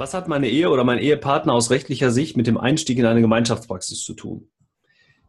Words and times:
Was 0.00 0.14
hat 0.14 0.28
meine 0.28 0.48
Ehe 0.48 0.70
oder 0.70 0.82
mein 0.82 0.98
Ehepartner 0.98 1.52
aus 1.52 1.70
rechtlicher 1.70 2.10
Sicht 2.10 2.34
mit 2.34 2.46
dem 2.46 2.56
Einstieg 2.56 2.98
in 2.98 3.04
eine 3.04 3.20
Gemeinschaftspraxis 3.20 4.02
zu 4.02 4.14
tun? 4.14 4.48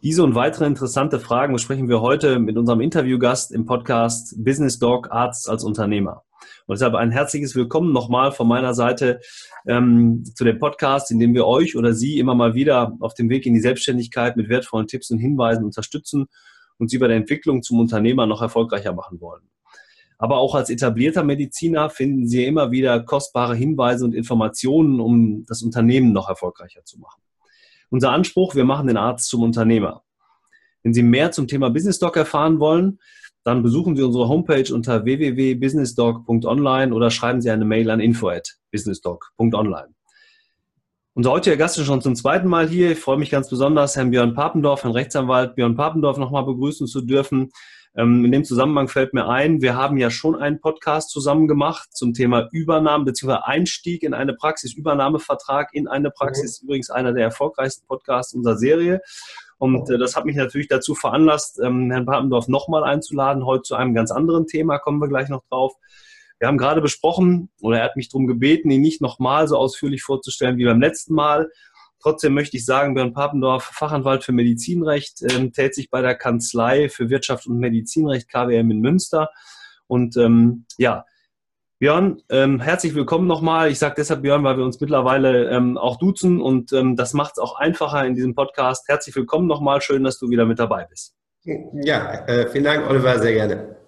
Diese 0.02 0.24
und 0.24 0.34
weitere 0.34 0.66
interessante 0.66 1.20
Fragen 1.20 1.52
besprechen 1.52 1.90
wir 1.90 2.00
heute 2.00 2.40
mit 2.40 2.56
unserem 2.56 2.80
Interviewgast 2.80 3.52
im 3.52 3.66
Podcast 3.66 4.34
Business 4.38 4.80
Dog 4.80 5.12
Arzt 5.12 5.50
als 5.50 5.66
Unternehmer. 5.66 6.24
Und 6.68 6.76
deshalb 6.80 6.96
ein 6.96 7.12
herzliches 7.12 7.54
Willkommen 7.54 7.92
nochmal 7.92 8.32
von 8.32 8.48
meiner 8.48 8.74
Seite 8.74 9.20
ähm, 9.68 10.24
zu 10.36 10.46
dem 10.46 10.58
Podcast, 10.58 11.12
in 11.12 11.20
dem 11.20 11.34
wir 11.34 11.46
euch 11.46 11.76
oder 11.76 11.94
Sie 11.94 12.18
immer 12.18 12.34
mal 12.34 12.54
wieder 12.54 12.96
auf 13.02 13.14
dem 13.14 13.30
Weg 13.30 13.46
in 13.46 13.54
die 13.54 13.60
Selbstständigkeit 13.60 14.38
mit 14.38 14.48
wertvollen 14.48 14.88
Tipps 14.88 15.12
und 15.12 15.20
Hinweisen 15.20 15.66
unterstützen 15.66 16.28
und 16.78 16.90
Sie 16.90 16.98
bei 16.98 17.10
der 17.10 17.18
Entwicklung 17.18 17.62
zum 17.62 17.82
Unternehmer 17.82 18.26
noch 18.26 18.42
erfolgreicher 18.42 18.94
machen 18.94 19.20
wollen. 19.20 19.44
Aber 20.22 20.38
auch 20.38 20.54
als 20.54 20.70
etablierter 20.70 21.24
Mediziner 21.24 21.90
finden 21.90 22.28
Sie 22.28 22.46
immer 22.46 22.70
wieder 22.70 23.00
kostbare 23.00 23.56
Hinweise 23.56 24.06
und 24.06 24.14
Informationen, 24.14 25.00
um 25.00 25.46
das 25.48 25.64
Unternehmen 25.64 26.14
noch 26.14 26.30
erfolgreicher 26.30 26.86
zu 26.86 27.00
machen. 27.00 27.24
Unser 27.90 28.12
Anspruch, 28.12 28.54
wir 28.54 28.64
machen 28.64 28.86
den 28.86 28.98
Arzt 28.98 29.30
zum 29.30 29.42
Unternehmer. 29.42 30.04
Wenn 30.84 30.94
Sie 30.94 31.02
mehr 31.02 31.32
zum 31.32 31.48
Thema 31.48 31.72
Business 31.72 31.98
Doc 31.98 32.18
erfahren 32.18 32.60
wollen, 32.60 33.00
dann 33.44 33.64
besuchen 33.64 33.96
Sie 33.96 34.04
unsere 34.04 34.28
Homepage 34.28 34.72
unter 34.72 35.06
www.businessdoc.online 35.06 36.94
oder 36.94 37.10
schreiben 37.10 37.42
Sie 37.42 37.50
eine 37.50 37.66
Mail 37.66 37.90
an 37.90 38.00
info@businessdoc.online. 38.00 39.96
Unser 41.16 41.32
heutiger 41.32 41.58
Gast 41.58 41.80
ist 41.80 41.88
schon 41.88 42.02
zum 42.04 42.16
zweiten 42.16 42.48
Mal 42.48 42.70
hier. 42.70 42.92
Ich 42.92 43.00
freue 43.00 43.18
mich 43.18 43.32
ganz 43.32 43.50
besonders, 43.50 43.96
Herrn 43.96 44.12
Björn 44.12 44.36
Papendorf, 44.36 44.84
Herrn 44.84 44.94
Rechtsanwalt 44.94 45.56
Björn 45.56 45.76
Papendorf 45.76 46.20
nochmal 46.20 46.46
begrüßen 46.46 46.86
zu 46.86 47.02
dürfen. 47.02 47.50
Ähm, 47.96 48.24
in 48.24 48.32
dem 48.32 48.46
Zusammenhang 48.46 48.88
fällt 48.88 49.14
mir 49.14 49.28
ein, 49.28 49.62
wir 49.62 49.76
haben 49.76 49.98
ja 49.98 50.10
schon 50.10 50.36
einen 50.36 50.62
Podcast 50.62 51.10
zusammen 51.10 51.48
gemacht 51.48 51.90
zum 51.92 52.14
Thema 52.14 52.48
Übernahme 52.52 53.06
bzw. 53.06 53.40
Einstieg 53.44 54.04
in 54.04 54.14
eine 54.14 54.34
Praxis, 54.34 54.74
Übernahmevertrag 54.74 55.74
in 55.74 55.88
eine 55.88 56.10
Praxis. 56.10 56.62
Mhm. 56.62 56.68
Übrigens 56.68 56.90
einer 56.90 57.14
der 57.14 57.26
erfolgreichsten 57.26 57.86
Podcasts 57.88 58.34
unserer 58.34 58.58
Serie. 58.58 59.02
Und 59.58 59.90
äh, 59.90 59.98
das 59.98 60.16
hat 60.16 60.26
mich 60.26 60.38
natürlich 60.38 60.70
dazu 60.70 60.96
veranlasst, 60.96 61.60
ähm, 61.60 61.92
Herrn 61.92 62.06
Papendorf 62.06 62.48
nochmal 62.48 62.84
einzuladen, 62.84 63.46
heute 63.46 63.64
zu 63.64 63.76
einem 63.76 63.94
ganz 63.94 64.10
anderen 64.10 64.48
Thema, 64.48 64.80
kommen 64.80 65.00
wir 65.00 65.08
gleich 65.08 65.30
noch 65.30 65.44
drauf. 65.50 65.74
Wir 66.40 66.48
haben 66.48 66.58
gerade 66.58 66.82
besprochen, 66.82 67.50
oder 67.62 67.78
er 67.78 67.84
hat 67.84 67.96
mich 67.96 68.10
darum 68.10 68.26
gebeten, 68.26 68.72
ihn 68.72 68.82
nicht 68.82 69.02
nochmal 69.02 69.48
so 69.48 69.58
ausführlich 69.58 70.02
vorzustellen 70.02 70.58
wie 70.58 70.66
beim 70.66 70.82
letzten 70.82 71.14
Mal. 71.14 71.52
Trotzdem 72.02 72.34
möchte 72.34 72.58
ich 72.58 72.66
sagen, 72.66 72.94
Björn 72.94 73.14
Papendorf, 73.14 73.64
Fachanwalt 73.64 74.24
für 74.24 74.32
Medizinrecht, 74.32 75.22
ähm, 75.22 75.54
tätigt 75.54 75.76
sich 75.76 75.90
bei 75.90 76.02
der 76.02 76.16
Kanzlei 76.16 76.90
für 76.90 77.10
Wirtschaft 77.10 77.48
und 77.48 77.60
Medizinrecht 77.60 78.30
KWM 78.30 78.72
in 78.72 78.80
Münster. 78.80 79.30
Und 79.88 80.18
ähm, 80.18 80.66
ja, 80.78 81.06
Björn, 81.80 82.22
ähm, 82.30 82.60
herzlich 82.60 82.94
willkommen 82.94 83.26
nochmal. 83.26 83.72
Ich 83.72 83.80
sage 83.80 83.96
deshalb 83.98 84.22
Björn, 84.22 84.44
weil 84.44 84.58
wir 84.58 84.64
uns 84.64 84.80
mittlerweile 84.80 85.50
ähm, 85.50 85.78
auch 85.78 85.98
duzen 85.98 86.40
und 86.40 86.72
ähm, 86.74 86.96
das 86.96 87.14
macht 87.14 87.34
es 87.34 87.40
auch 87.40 87.56
einfacher 87.58 88.06
in 88.06 88.14
diesem 88.14 88.36
Podcast. 88.36 88.88
Herzlich 88.88 89.16
willkommen 89.16 89.48
nochmal. 89.48 89.82
Schön, 89.82 90.04
dass 90.04 90.20
du 90.20 90.30
wieder 90.30 90.46
mit 90.46 90.60
dabei 90.60 90.86
bist. 90.86 91.16
Ja, 91.44 92.24
äh, 92.28 92.48
vielen 92.50 92.66
Dank, 92.66 92.88
Oliver, 92.88 93.18
sehr 93.18 93.34
gerne. 93.34 93.81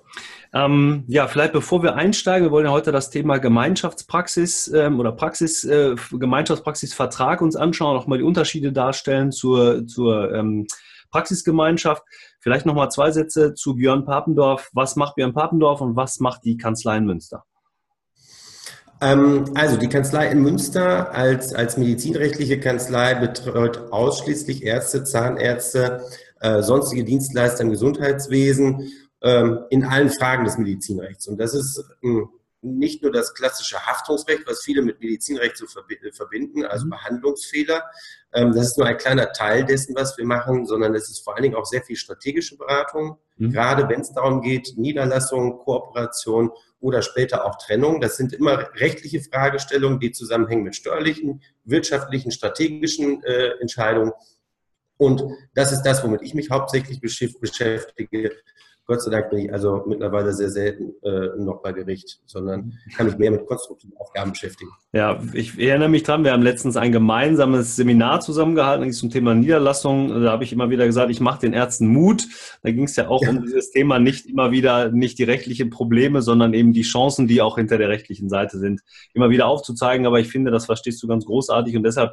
Ähm, 0.55 1.03
ja, 1.07 1.27
vielleicht 1.27 1.53
bevor 1.53 1.81
wir 1.81 1.95
einsteigen, 1.95 2.47
wir 2.47 2.51
wollen 2.51 2.67
ja 2.67 2.71
heute 2.71 2.91
das 2.91 3.09
Thema 3.09 3.39
Gemeinschaftspraxis 3.39 4.67
ähm, 4.67 4.99
oder 4.99 5.11
Praxis, 5.11 5.63
äh, 5.63 5.95
Gemeinschaftspraxisvertrag 6.11 7.41
uns 7.41 7.55
anschauen, 7.55 7.97
auch 7.97 8.05
mal 8.05 8.19
die 8.19 8.23
Unterschiede 8.23 8.71
darstellen 8.71 9.31
zur, 9.31 9.87
zur 9.87 10.31
ähm, 10.31 10.67
Praxisgemeinschaft. 11.09 12.03
Vielleicht 12.39 12.67
nochmal 12.67 12.91
zwei 12.91 13.09
Sätze 13.09 13.55
zu 13.55 13.75
Björn 13.75 14.05
Papendorf. 14.05 14.69
Was 14.73 14.95
macht 14.95 15.15
Björn 15.15 15.33
Papendorf 15.33 15.81
und 15.81 15.95
was 15.95 16.19
macht 16.19 16.43
die 16.45 16.57
Kanzlei 16.57 16.97
in 16.97 17.05
Münster? 17.05 17.45
Ähm, 19.01 19.45
also 19.55 19.77
die 19.77 19.89
Kanzlei 19.89 20.27
in 20.27 20.41
Münster 20.43 21.11
als, 21.13 21.53
als 21.55 21.77
medizinrechtliche 21.77 22.59
Kanzlei 22.59 23.15
betreut 23.15 23.91
ausschließlich 23.91 24.63
Ärzte, 24.63 25.03
Zahnärzte, 25.03 26.03
äh, 26.41 26.61
sonstige 26.61 27.03
Dienstleister 27.03 27.63
im 27.63 27.71
Gesundheitswesen 27.71 28.91
in 29.25 29.85
allen 29.85 30.09
Fragen 30.09 30.43
des 30.43 30.57
Medizinrechts. 30.57 31.27
Und 31.27 31.37
das 31.37 31.53
ist 31.53 31.81
ähm, 32.03 32.27
nicht 32.63 33.03
nur 33.03 33.11
das 33.11 33.33
klassische 33.33 33.85
Haftungsrecht, 33.85 34.47
was 34.47 34.63
viele 34.63 34.81
mit 34.81 34.99
Medizinrecht 35.01 35.57
zu 35.57 35.67
verbinden, 35.67 36.65
also 36.65 36.85
mhm. 36.85 36.91
Behandlungsfehler. 36.91 37.83
Ähm, 38.33 38.53
das 38.53 38.67
ist 38.67 38.77
nur 38.77 38.87
ein 38.87 38.97
kleiner 38.97 39.31
Teil 39.33 39.65
dessen, 39.65 39.95
was 39.95 40.17
wir 40.17 40.25
machen, 40.25 40.65
sondern 40.65 40.95
es 40.95 41.09
ist 41.09 41.19
vor 41.19 41.35
allen 41.35 41.43
Dingen 41.43 41.55
auch 41.55 41.65
sehr 41.65 41.83
viel 41.83 41.97
strategische 41.97 42.57
Beratung, 42.57 43.17
mhm. 43.37 43.51
gerade 43.51 43.87
wenn 43.89 44.01
es 44.01 44.13
darum 44.13 44.41
geht, 44.41 44.73
Niederlassung, 44.77 45.59
Kooperation 45.59 46.51
oder 46.79 47.01
später 47.01 47.45
auch 47.45 47.57
Trennung. 47.57 48.01
Das 48.01 48.17
sind 48.17 48.33
immer 48.33 48.69
rechtliche 48.75 49.21
Fragestellungen, 49.21 49.99
die 49.99 50.11
zusammenhängen 50.11 50.63
mit 50.63 50.75
steuerlichen, 50.75 51.41
wirtschaftlichen, 51.65 52.31
strategischen 52.31 53.23
äh, 53.23 53.59
Entscheidungen. 53.59 54.13
Und 54.97 55.23
das 55.53 55.71
ist 55.71 55.81
das, 55.83 56.03
womit 56.03 56.21
ich 56.21 56.33
mich 56.33 56.49
hauptsächlich 56.49 57.01
beschäftige. 57.01 58.31
Gott 58.85 59.01
sei 59.01 59.11
Dank 59.11 59.29
bin 59.29 59.39
ich 59.39 59.53
also 59.53 59.83
mittlerweile 59.87 60.33
sehr 60.33 60.49
selten 60.49 60.93
äh, 61.03 61.29
noch 61.37 61.61
bei 61.61 61.71
Gericht, 61.71 62.19
sondern 62.25 62.73
kann 62.97 63.05
mich 63.05 63.17
mehr 63.17 63.31
mit 63.31 63.45
konstruktiven 63.45 63.95
Aufgaben 63.97 64.31
beschäftigen. 64.31 64.71
Ja, 64.91 65.21
ich 65.31 65.57
erinnere 65.57 65.87
mich 65.87 66.03
dran, 66.03 66.25
wir 66.25 66.33
haben 66.33 66.41
letztens 66.41 66.75
ein 66.75 66.91
gemeinsames 66.91 67.77
Seminar 67.77 68.19
zusammengehalten 68.19 68.91
zum 68.91 69.09
Thema 69.09 69.35
Niederlassung. 69.35 70.21
Da 70.21 70.31
habe 70.31 70.43
ich 70.43 70.51
immer 70.51 70.69
wieder 70.69 70.85
gesagt, 70.85 71.11
ich 71.11 71.21
mache 71.21 71.39
den 71.39 71.53
Ärzten 71.53 71.87
Mut. 71.87 72.27
Da 72.61 72.71
ging 72.71 72.83
es 72.83 72.97
ja 72.97 73.07
auch 73.07 73.23
ja. 73.23 73.29
um 73.29 73.41
dieses 73.41 73.71
Thema 73.71 73.99
nicht 73.99 74.25
immer 74.25 74.51
wieder, 74.51 74.91
nicht 74.91 75.17
die 75.17 75.23
rechtlichen 75.23 75.69
Probleme, 75.69 76.21
sondern 76.21 76.53
eben 76.53 76.73
die 76.73 76.81
Chancen, 76.81 77.27
die 77.27 77.41
auch 77.41 77.55
hinter 77.55 77.77
der 77.77 77.87
rechtlichen 77.87 78.27
Seite 78.27 78.59
sind, 78.59 78.81
immer 79.13 79.29
wieder 79.29 79.47
aufzuzeigen. 79.47 80.05
Aber 80.05 80.19
ich 80.19 80.27
finde, 80.27 80.51
das 80.51 80.65
verstehst 80.65 81.01
du 81.01 81.07
ganz 81.07 81.25
großartig 81.25 81.77
und 81.77 81.83
deshalb 81.83 82.11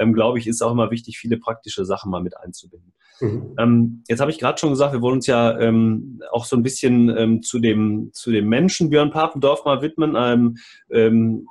ähm, 0.00 0.12
glaube 0.12 0.38
ich, 0.38 0.46
ist 0.46 0.62
auch 0.62 0.72
immer 0.72 0.90
wichtig, 0.90 1.18
viele 1.18 1.36
praktische 1.36 1.84
Sachen 1.84 2.10
mal 2.10 2.22
mit 2.22 2.36
einzubinden. 2.36 2.92
Mhm. 3.20 3.54
Ähm, 3.58 4.04
jetzt 4.08 4.20
habe 4.20 4.30
ich 4.30 4.38
gerade 4.38 4.58
schon 4.58 4.70
gesagt, 4.70 4.92
wir 4.92 5.02
wollen 5.02 5.16
uns 5.16 5.26
ja 5.26 5.58
ähm, 5.58 6.22
auch 6.32 6.44
so 6.44 6.56
ein 6.56 6.62
bisschen 6.62 7.14
ähm, 7.16 7.42
zu, 7.42 7.58
dem, 7.58 8.10
zu 8.12 8.30
dem 8.32 8.48
Menschen 8.48 8.90
Björn 8.90 9.10
Papendorf 9.10 9.64
mal 9.64 9.82
widmen. 9.82 10.14
Ähm, 10.16 10.56
ähm, 10.90 11.46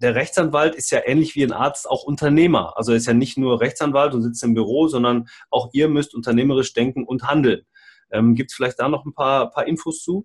der 0.00 0.14
Rechtsanwalt 0.14 0.74
ist 0.74 0.90
ja 0.90 1.00
ähnlich 1.04 1.36
wie 1.36 1.44
ein 1.44 1.52
Arzt 1.52 1.88
auch 1.88 2.04
Unternehmer. 2.04 2.76
Also 2.76 2.92
er 2.92 2.96
ist 2.96 3.06
ja 3.06 3.12
nicht 3.12 3.36
nur 3.36 3.60
Rechtsanwalt 3.60 4.14
und 4.14 4.22
sitzt 4.22 4.42
im 4.42 4.54
Büro, 4.54 4.88
sondern 4.88 5.28
auch 5.50 5.68
ihr 5.74 5.88
müsst 5.88 6.14
unternehmerisch 6.14 6.72
denken 6.72 7.04
und 7.04 7.24
handeln. 7.24 7.66
Gibt 8.10 8.50
es 8.50 8.56
vielleicht 8.56 8.80
da 8.80 8.88
noch 8.88 9.04
ein 9.04 9.12
paar, 9.12 9.50
paar 9.50 9.66
Infos 9.66 10.02
zu? 10.02 10.24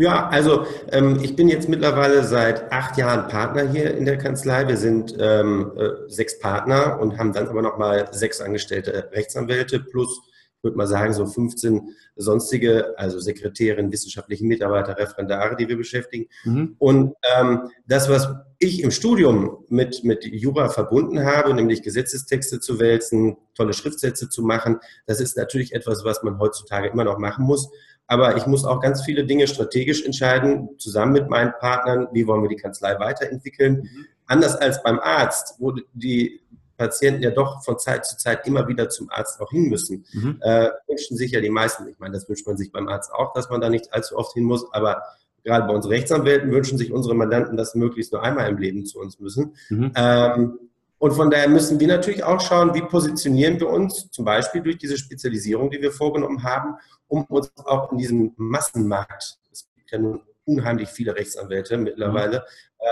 Ja, 0.00 0.30
also 0.30 0.64
ähm, 0.92 1.18
ich 1.22 1.36
bin 1.36 1.48
jetzt 1.48 1.68
mittlerweile 1.68 2.24
seit 2.24 2.72
acht 2.72 2.96
Jahren 2.96 3.28
Partner 3.28 3.68
hier 3.68 3.94
in 3.94 4.06
der 4.06 4.16
Kanzlei. 4.16 4.66
Wir 4.66 4.78
sind 4.78 5.14
ähm, 5.20 5.72
äh, 5.76 5.90
sechs 6.08 6.38
Partner 6.38 6.98
und 6.98 7.18
haben 7.18 7.34
dann 7.34 7.48
aber 7.48 7.60
nochmal 7.60 8.08
sechs 8.10 8.40
angestellte 8.40 9.10
Rechtsanwälte 9.12 9.78
plus, 9.78 10.22
ich 10.56 10.64
würde 10.64 10.78
mal 10.78 10.86
sagen, 10.86 11.12
so 11.12 11.26
15 11.26 11.90
sonstige, 12.16 12.94
also 12.96 13.20
Sekretärin, 13.20 13.92
wissenschaftliche 13.92 14.46
Mitarbeiter, 14.46 14.96
Referendare, 14.96 15.54
die 15.56 15.68
wir 15.68 15.76
beschäftigen. 15.76 16.28
Mhm. 16.44 16.76
Und 16.78 17.14
ähm, 17.38 17.70
das, 17.86 18.08
was 18.08 18.30
ich 18.58 18.82
im 18.82 18.92
Studium 18.92 19.64
mit, 19.68 20.02
mit 20.02 20.24
Jura 20.24 20.70
verbunden 20.70 21.26
habe, 21.26 21.52
nämlich 21.52 21.82
Gesetzestexte 21.82 22.60
zu 22.60 22.78
wälzen, 22.78 23.36
tolle 23.54 23.74
Schriftsätze 23.74 24.30
zu 24.30 24.42
machen, 24.42 24.78
das 25.04 25.20
ist 25.20 25.36
natürlich 25.36 25.74
etwas, 25.74 26.04
was 26.06 26.22
man 26.22 26.38
heutzutage 26.38 26.88
immer 26.88 27.04
noch 27.04 27.18
machen 27.18 27.44
muss. 27.44 27.68
Aber 28.10 28.36
ich 28.36 28.44
muss 28.44 28.64
auch 28.64 28.80
ganz 28.80 29.04
viele 29.04 29.24
Dinge 29.24 29.46
strategisch 29.46 30.04
entscheiden, 30.04 30.70
zusammen 30.78 31.12
mit 31.12 31.30
meinen 31.30 31.52
Partnern, 31.60 32.08
wie 32.10 32.26
wollen 32.26 32.42
wir 32.42 32.48
die 32.48 32.56
Kanzlei 32.56 32.98
weiterentwickeln. 32.98 33.82
Mhm. 33.82 34.06
Anders 34.26 34.56
als 34.56 34.82
beim 34.82 34.98
Arzt, 34.98 35.54
wo 35.60 35.72
die 35.92 36.40
Patienten 36.76 37.22
ja 37.22 37.30
doch 37.30 37.62
von 37.62 37.78
Zeit 37.78 38.04
zu 38.04 38.16
Zeit 38.16 38.48
immer 38.48 38.66
wieder 38.66 38.88
zum 38.88 39.10
Arzt 39.10 39.40
auch 39.40 39.52
hin 39.52 39.68
müssen. 39.68 40.04
Mhm. 40.12 40.38
Äh, 40.40 40.70
wünschen 40.88 41.16
sich 41.16 41.30
ja 41.30 41.40
die 41.40 41.50
meisten, 41.50 41.86
ich 41.86 42.00
meine, 42.00 42.14
das 42.14 42.28
wünscht 42.28 42.48
man 42.48 42.56
sich 42.56 42.72
beim 42.72 42.88
Arzt 42.88 43.14
auch, 43.14 43.32
dass 43.32 43.48
man 43.48 43.60
da 43.60 43.68
nicht 43.68 43.94
allzu 43.94 44.16
oft 44.16 44.32
hin 44.32 44.42
muss, 44.42 44.66
aber 44.72 45.04
gerade 45.44 45.68
bei 45.68 45.74
uns 45.74 45.88
Rechtsanwälten 45.88 46.50
wünschen 46.50 46.78
sich 46.78 46.92
unsere 46.92 47.14
Mandanten, 47.14 47.56
dass 47.56 47.76
möglichst 47.76 48.12
nur 48.12 48.24
einmal 48.24 48.48
im 48.48 48.58
Leben 48.58 48.86
zu 48.86 48.98
uns 48.98 49.20
müssen. 49.20 49.54
Mhm. 49.68 49.92
Ähm, 49.94 50.58
und 51.00 51.12
von 51.12 51.30
daher 51.30 51.48
müssen 51.48 51.80
wir 51.80 51.88
natürlich 51.88 52.22
auch 52.22 52.38
schauen, 52.42 52.74
wie 52.74 52.82
positionieren 52.82 53.58
wir 53.58 53.70
uns, 53.70 54.10
zum 54.10 54.26
Beispiel 54.26 54.60
durch 54.60 54.76
diese 54.76 54.98
Spezialisierung, 54.98 55.70
die 55.70 55.80
wir 55.80 55.92
vorgenommen 55.92 56.42
haben, 56.42 56.74
um 57.08 57.24
uns 57.24 57.50
auch 57.64 57.90
in 57.90 57.96
diesem 57.96 58.34
Massenmarkt, 58.36 59.38
es 59.50 59.66
gibt 59.74 59.90
ja 59.92 59.98
nun 59.98 60.20
unheimlich 60.44 60.90
viele 60.90 61.14
Rechtsanwälte 61.14 61.78
mittlerweile, 61.78 62.44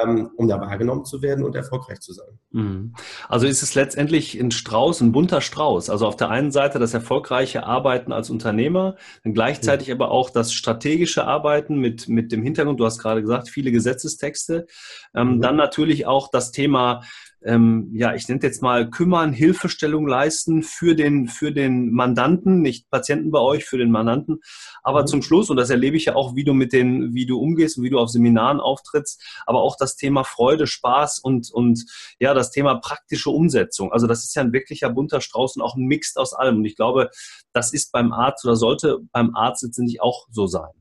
ähm, 0.03 0.31
um 0.37 0.49
da 0.49 0.61
wahrgenommen 0.61 1.05
zu 1.05 1.21
werden 1.23 1.45
und 1.45 1.55
erfolgreich 1.55 2.01
zu 2.01 2.13
sein. 2.13 2.39
Mhm. 2.51 2.95
Also 3.29 3.47
ist 3.47 3.63
es 3.63 3.75
letztendlich 3.75 4.39
ein 4.39 4.53
Strauß, 4.53 5.01
ein 5.01 5.13
bunter 5.13 5.41
Strauß. 5.41 5.91
Also 5.91 6.07
auf 6.07 6.17
der 6.17 6.31
einen 6.31 6.51
Seite 6.51 6.79
das 6.79 6.95
erfolgreiche 6.95 7.65
Arbeiten 7.65 8.13
als 8.13 8.31
Unternehmer, 8.31 8.97
dann 9.25 9.35
gleichzeitig 9.35 9.89
ja. 9.89 9.95
aber 9.95 10.11
auch 10.11 10.31
das 10.31 10.53
strategische 10.53 11.27
Arbeiten 11.27 11.79
mit, 11.79 12.09
mit 12.09 12.33
dem 12.33 12.43
Hintergrund, 12.43 12.81
du 12.81 12.87
hast 12.87 12.99
gerade 12.99 13.21
gesagt, 13.21 13.49
viele 13.49 13.71
Gesetzestexte. 13.71 14.67
Ähm, 15.15 15.37
mhm. 15.37 15.41
Dann 15.41 15.57
natürlich 15.57 16.07
auch 16.07 16.31
das 16.31 16.53
Thema 16.53 17.03
ähm, 17.45 17.91
ja, 17.93 18.15
ich 18.15 18.29
nenne 18.29 18.41
jetzt 18.43 18.63
mal 18.63 18.91
kümmern, 18.91 19.33
Hilfestellung 19.33 20.07
leisten 20.07 20.63
für 20.63 20.95
den, 20.95 21.29
für 21.29 21.53
den 21.53 21.93
Mandanten, 21.93 22.63
nicht 22.63 22.91
Patienten 22.91 23.31
bei 23.31 23.39
euch, 23.39 23.65
für 23.65 23.79
den 23.79 23.91
Mandanten. 23.91 24.41
Aber 24.83 25.03
mhm. 25.03 25.07
zum 25.07 25.23
Schluss, 25.23 25.49
und 25.51 25.57
das 25.57 25.71
erlebe 25.71 25.97
ich 25.97 26.07
ja 26.07 26.17
auch, 26.17 26.35
wie 26.35 26.45
du 26.45 26.53
mit 26.53 26.73
den, 26.73 27.15
wie 27.15 27.27
du 27.27 27.39
umgehst 27.39 27.79
und 27.79 27.85
wie 27.85 27.91
du 27.91 27.99
auf 27.99 28.11
Seminaren 28.11 28.61
auftrittst, 28.61 29.23
aber 29.47 29.63
auch 29.63 29.77
das 29.77 29.97
Thema 29.97 30.25
Freude, 30.25 30.67
Spaß 30.67 31.21
und, 31.21 31.51
und 31.53 31.85
ja, 32.19 32.35
das 32.35 32.51
Thema 32.51 32.77
praktische 32.77 33.31
Umsetzung. 33.31 33.93
Also 33.93 34.07
das 34.07 34.25
ist 34.25 34.35
ja 34.35 34.43
ein 34.43 34.53
wirklicher 34.53 34.91
bunter 34.91 35.21
Strauß 35.21 35.57
und 35.57 35.63
auch 35.63 35.77
ein 35.77 35.87
Mix 35.87 36.17
aus 36.17 36.35
allem. 36.35 36.57
Und 36.57 36.65
ich 36.65 36.77
glaube, 36.77 37.11
das 37.53 37.73
ist 37.73 37.93
beim 37.93 38.13
Arzt 38.13 38.45
oder 38.45 38.57
sollte 38.57 38.99
beim 39.13 39.35
Arzt 39.37 39.63
letztendlich 39.63 40.03
auch 40.03 40.27
so 40.31 40.47
sein. 40.47 40.73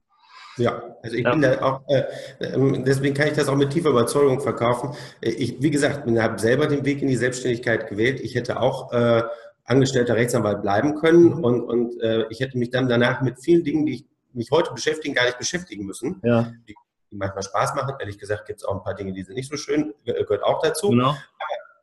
Ja, 0.57 0.81
also 1.04 1.15
ich 1.15 1.24
ja. 1.24 1.31
bin 1.31 1.42
da 1.42 1.62
auch, 1.62 1.81
äh, 1.88 2.04
ähm, 2.39 2.83
deswegen 2.83 3.13
kann 3.13 3.27
ich 3.27 3.33
das 3.33 3.48
auch 3.48 3.56
mit 3.56 3.71
tiefer 3.71 3.89
Überzeugung 3.89 4.42
verkaufen. 4.42 4.95
Äh, 5.21 5.30
ich, 5.30 5.62
wie 5.62 5.71
gesagt, 5.71 6.07
habe 6.07 6.39
selber 6.39 6.68
den 6.68 6.86
Weg 6.86 7.01
in 7.01 7.07
die 7.07 7.15
Selbstständigkeit 7.15 7.88
gewählt. 7.88 8.19
Ich 8.19 8.36
hätte 8.36 8.59
auch 8.59 8.92
äh, 8.92 9.24
angestellter 9.65 10.15
Rechtsanwalt 10.15 10.62
bleiben 10.62 10.95
können 10.95 11.25
mhm. 11.25 11.44
und, 11.44 11.62
und 11.62 12.01
äh, 12.01 12.25
ich 12.30 12.39
hätte 12.39 12.57
mich 12.57 12.71
dann 12.71 12.88
danach 12.88 13.21
mit 13.21 13.39
vielen 13.39 13.63
Dingen, 13.63 13.86
die 13.86 13.95
ich 13.95 14.06
mich 14.33 14.51
heute 14.51 14.74
beschäftigen, 14.74 15.13
gar 15.13 15.25
nicht 15.25 15.38
beschäftigen 15.38 15.86
müssen. 15.86 16.19
Ja. 16.24 16.51
Die, 16.68 16.75
die 17.12 17.15
manchmal 17.15 17.44
Spaß 17.44 17.75
machen. 17.75 17.95
Ehrlich 18.00 18.18
gesagt 18.18 18.45
gibt 18.45 18.59
es 18.59 18.65
auch 18.65 18.75
ein 18.75 18.83
paar 18.83 18.95
Dinge, 18.95 19.13
die 19.13 19.24
sind 19.24 19.36
nicht 19.36 19.50
so 19.50 19.57
schön, 19.57 19.94
gehört 20.06 20.44
auch 20.44 20.62
dazu. 20.62 20.89
Genau. 20.89 21.09
Aber 21.09 21.18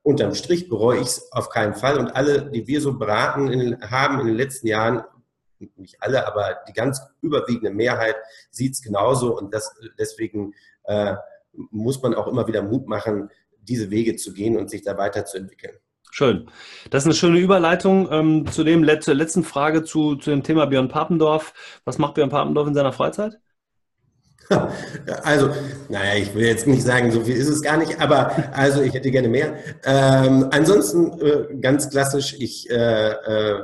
unterm 0.03 0.35
Strich 0.35 0.69
bereue 0.69 0.99
ich 0.99 1.07
es 1.07 1.33
auf 1.33 1.49
keinen 1.49 1.75
Fall. 1.75 1.99
Und 1.99 2.15
alle, 2.15 2.51
die 2.51 2.67
wir 2.67 2.81
so 2.81 2.99
beraten 2.99 3.49
in, 3.49 3.81
haben 3.83 4.21
in 4.21 4.27
den 4.27 4.37
letzten 4.37 4.67
Jahren, 4.67 5.03
nicht 5.77 5.97
alle, 6.01 6.27
aber 6.27 6.59
die 6.69 6.73
ganz 6.73 7.01
überwiegende 7.21 7.71
Mehrheit 7.71 8.17
sieht 8.51 8.75
es 8.75 8.83
genauso 8.83 9.37
und 9.37 9.53
das, 9.55 9.75
deswegen 9.99 10.55
äh, 10.85 11.15
muss 11.53 12.03
man 12.03 12.15
auch 12.15 12.27
immer 12.27 12.47
wieder 12.47 12.63
Mut 12.63 12.89
machen, 12.89 13.31
diese 13.61 13.91
Wege 13.91 14.17
zu 14.17 14.33
gehen 14.33 14.57
und 14.57 14.71
sich 14.71 14.83
da 14.83 14.97
weiterzuentwickeln. 14.97 15.77
Schön. 16.11 16.49
Das 16.91 17.03
ist 17.03 17.07
eine 17.07 17.15
schöne 17.15 17.41
Überleitung 17.41 18.09
ähm, 18.13 18.47
zu 18.47 18.63
dem 18.63 18.85
Let 18.85 19.05
letzten 19.07 19.43
Frage 19.43 19.83
zu, 19.83 20.15
zu 20.15 20.31
dem 20.31 20.45
Thema 20.45 20.67
Björn 20.67 20.89
Papendorf. 20.89 21.53
Was 21.85 21.99
macht 21.99 22.15
Björn 22.15 22.31
Papendorf 22.31 22.69
in 22.69 22.75
seiner 22.75 22.93
Freizeit? 22.93 23.41
Also, 25.23 25.51
naja, 25.89 26.21
ich 26.21 26.35
will 26.35 26.45
jetzt 26.45 26.67
nicht 26.67 26.83
sagen, 26.83 27.11
so 27.11 27.23
viel 27.23 27.37
ist 27.37 27.49
es 27.49 27.63
gar 27.63 27.79
nicht, 27.79 28.01
aber 28.01 28.31
also 28.53 28.83
ich 28.83 28.93
hätte 28.93 29.11
gerne 29.11 29.29
mehr. 29.29 29.55
Ähm, 29.85 30.49
ansonsten 30.51 31.19
äh, 31.21 31.57
ganz 31.61 31.89
klassisch, 31.91 32.37
ich 32.39 32.69
äh, 32.71 32.75
äh, 33.11 33.63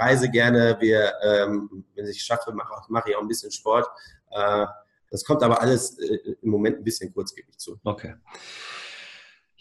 reise 0.00 0.30
gerne, 0.30 0.76
wir, 0.80 1.12
ähm, 1.22 1.84
wenn 1.94 2.06
ich 2.06 2.22
schaffe, 2.22 2.52
mache 2.52 2.72
mach 2.88 3.06
ich 3.06 3.14
auch 3.16 3.22
ein 3.22 3.28
bisschen 3.28 3.50
Sport. 3.50 3.86
Äh, 4.30 4.66
das 5.10 5.24
kommt 5.24 5.42
aber 5.42 5.60
alles 5.60 5.98
äh, 5.98 6.18
im 6.42 6.50
Moment 6.50 6.78
ein 6.78 6.84
bisschen 6.84 7.12
kurzgebig 7.12 7.58
zu. 7.58 7.78
Okay. 7.84 8.14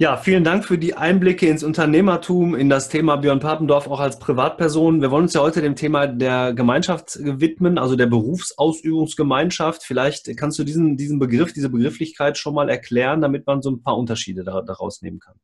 Ja, 0.02 0.16
vielen 0.16 0.46
Dank 0.46 0.64
für 0.64 0.78
die 0.78 0.94
Einblicke 0.94 1.50
ins 1.50 1.62
Unternehmertum, 1.62 2.56
in 2.56 2.70
das 2.70 2.88
Thema 2.88 3.18
Björn 3.18 3.42
Papendorf 3.42 3.86
auch 3.88 4.00
als 4.00 4.18
Privatperson. 4.18 5.02
Wir 5.02 5.12
wollen 5.12 5.24
uns 5.24 5.34
ja 5.34 5.42
heute 5.42 5.62
dem 5.62 5.76
Thema 5.76 6.08
der 6.08 6.54
Gemeinschaft 6.54 7.20
widmen, 7.22 7.78
also 7.78 7.98
der 7.98 8.06
Berufsausübungsgemeinschaft. 8.06 9.84
Vielleicht 9.84 10.38
kannst 10.38 10.58
du 10.58 10.64
diesen, 10.64 10.96
diesen 10.96 11.20
Begriff, 11.20 11.52
diese 11.52 11.68
Begrifflichkeit 11.68 12.38
schon 12.38 12.54
mal 12.54 12.70
erklären, 12.70 13.20
damit 13.20 13.46
man 13.46 13.62
so 13.62 13.72
ein 13.72 13.84
paar 13.84 13.98
Unterschiede 13.98 14.46
daraus 14.46 15.02
nehmen 15.02 15.20
kann. 15.20 15.36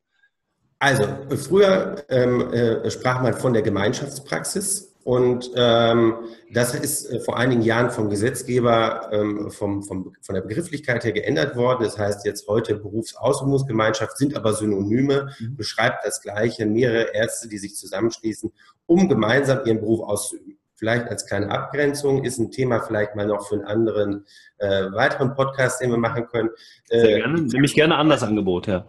Also, 0.78 1.04
früher 1.36 2.04
ähm, 2.08 2.50
äh, 2.52 2.90
sprach 2.90 3.20
man 3.20 3.34
von 3.34 3.52
der 3.52 3.60
Gemeinschaftspraxis 3.60 4.85
und 5.06 5.52
ähm, 5.54 6.14
das 6.52 6.74
ist 6.74 7.08
äh, 7.08 7.20
vor 7.20 7.36
einigen 7.36 7.62
Jahren 7.62 7.90
vom 7.90 8.10
Gesetzgeber 8.10 9.08
ähm, 9.12 9.52
vom, 9.52 9.84
vom, 9.84 10.12
von 10.20 10.34
der 10.34 10.42
Begrifflichkeit 10.42 11.04
her 11.04 11.12
geändert 11.12 11.54
worden. 11.54 11.84
Das 11.84 11.96
heißt 11.96 12.26
jetzt 12.26 12.48
heute 12.48 12.74
Berufsausübungsgemeinschaft, 12.74 14.18
sind 14.18 14.34
aber 14.34 14.52
Synonyme, 14.52 15.30
mhm. 15.38 15.54
beschreibt 15.54 16.04
das 16.04 16.20
Gleiche, 16.20 16.66
mehrere 16.66 17.14
Ärzte, 17.14 17.46
die 17.46 17.58
sich 17.58 17.76
zusammenschließen, 17.76 18.50
um 18.86 19.08
gemeinsam 19.08 19.60
ihren 19.64 19.78
Beruf 19.78 20.00
auszuüben. 20.00 20.58
Vielleicht 20.74 21.06
als 21.06 21.24
kleine 21.24 21.52
Abgrenzung 21.52 22.24
ist 22.24 22.38
ein 22.38 22.50
Thema 22.50 22.80
vielleicht 22.80 23.14
mal 23.14 23.28
noch 23.28 23.46
für 23.46 23.54
einen 23.54 23.64
anderen 23.64 24.26
äh, 24.58 24.90
weiteren 24.90 25.36
Podcast, 25.36 25.80
den 25.80 25.92
wir 25.92 25.98
machen 25.98 26.26
können. 26.26 26.50
Äh, 26.88 27.00
Sehr 27.00 27.18
gerne, 27.18 27.42
nämlich 27.42 27.74
gerne 27.74 27.94
anders 27.94 28.24
Angebot, 28.24 28.66
ja. 28.66 28.84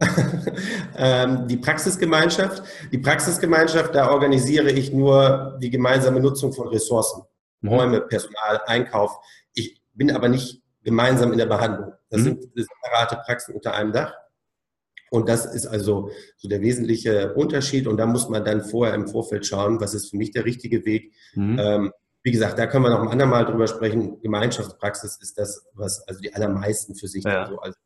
Ähm, 0.98 1.46
die 1.46 1.58
Praxisgemeinschaft. 1.58 2.62
Die 2.90 2.98
Praxisgemeinschaft, 2.98 3.94
da 3.94 4.10
organisiere 4.10 4.70
ich 4.70 4.92
nur 4.92 5.58
die 5.60 5.68
gemeinsame 5.68 6.20
Nutzung 6.20 6.54
von 6.54 6.68
Ressourcen, 6.68 7.22
mhm. 7.60 7.68
Räume, 7.68 8.00
Personal, 8.00 8.62
Einkauf. 8.64 9.14
Ich 9.52 9.82
bin 9.92 10.10
aber 10.10 10.28
nicht 10.28 10.62
gemeinsam 10.82 11.32
in 11.32 11.38
der 11.38 11.46
Behandlung. 11.46 11.92
Das 12.08 12.20
mhm. 12.22 12.24
sind 12.24 12.44
separate 12.54 13.16
Praxen 13.26 13.54
unter 13.54 13.74
einem 13.74 13.92
Dach. 13.92 14.14
Und 15.10 15.28
das 15.28 15.44
ist 15.46 15.66
also 15.66 16.10
so 16.36 16.48
der 16.48 16.62
wesentliche 16.62 17.34
Unterschied. 17.34 17.86
Und 17.86 17.98
da 17.98 18.06
muss 18.06 18.28
man 18.28 18.44
dann 18.44 18.64
vorher 18.64 18.94
im 18.94 19.06
Vorfeld 19.06 19.46
schauen, 19.46 19.80
was 19.80 19.94
ist 19.94 20.10
für 20.10 20.16
mich 20.16 20.30
der 20.30 20.44
richtige 20.44 20.84
Weg. 20.84 21.12
Mhm. 21.34 21.58
Ähm, 21.58 21.92
wie 22.22 22.32
gesagt, 22.32 22.58
da 22.58 22.66
können 22.66 22.84
wir 22.84 22.90
noch 22.90 23.02
ein 23.02 23.08
andermal 23.08 23.44
drüber 23.44 23.68
sprechen. 23.68 24.20
Gemeinschaftspraxis 24.20 25.18
ist 25.20 25.38
das, 25.38 25.64
was 25.74 26.06
also 26.08 26.20
die 26.20 26.34
allermeisten 26.34 26.96
für 26.96 27.06
sich 27.06 27.22
ja. 27.22 27.46
so 27.46 27.58
als 27.58 27.76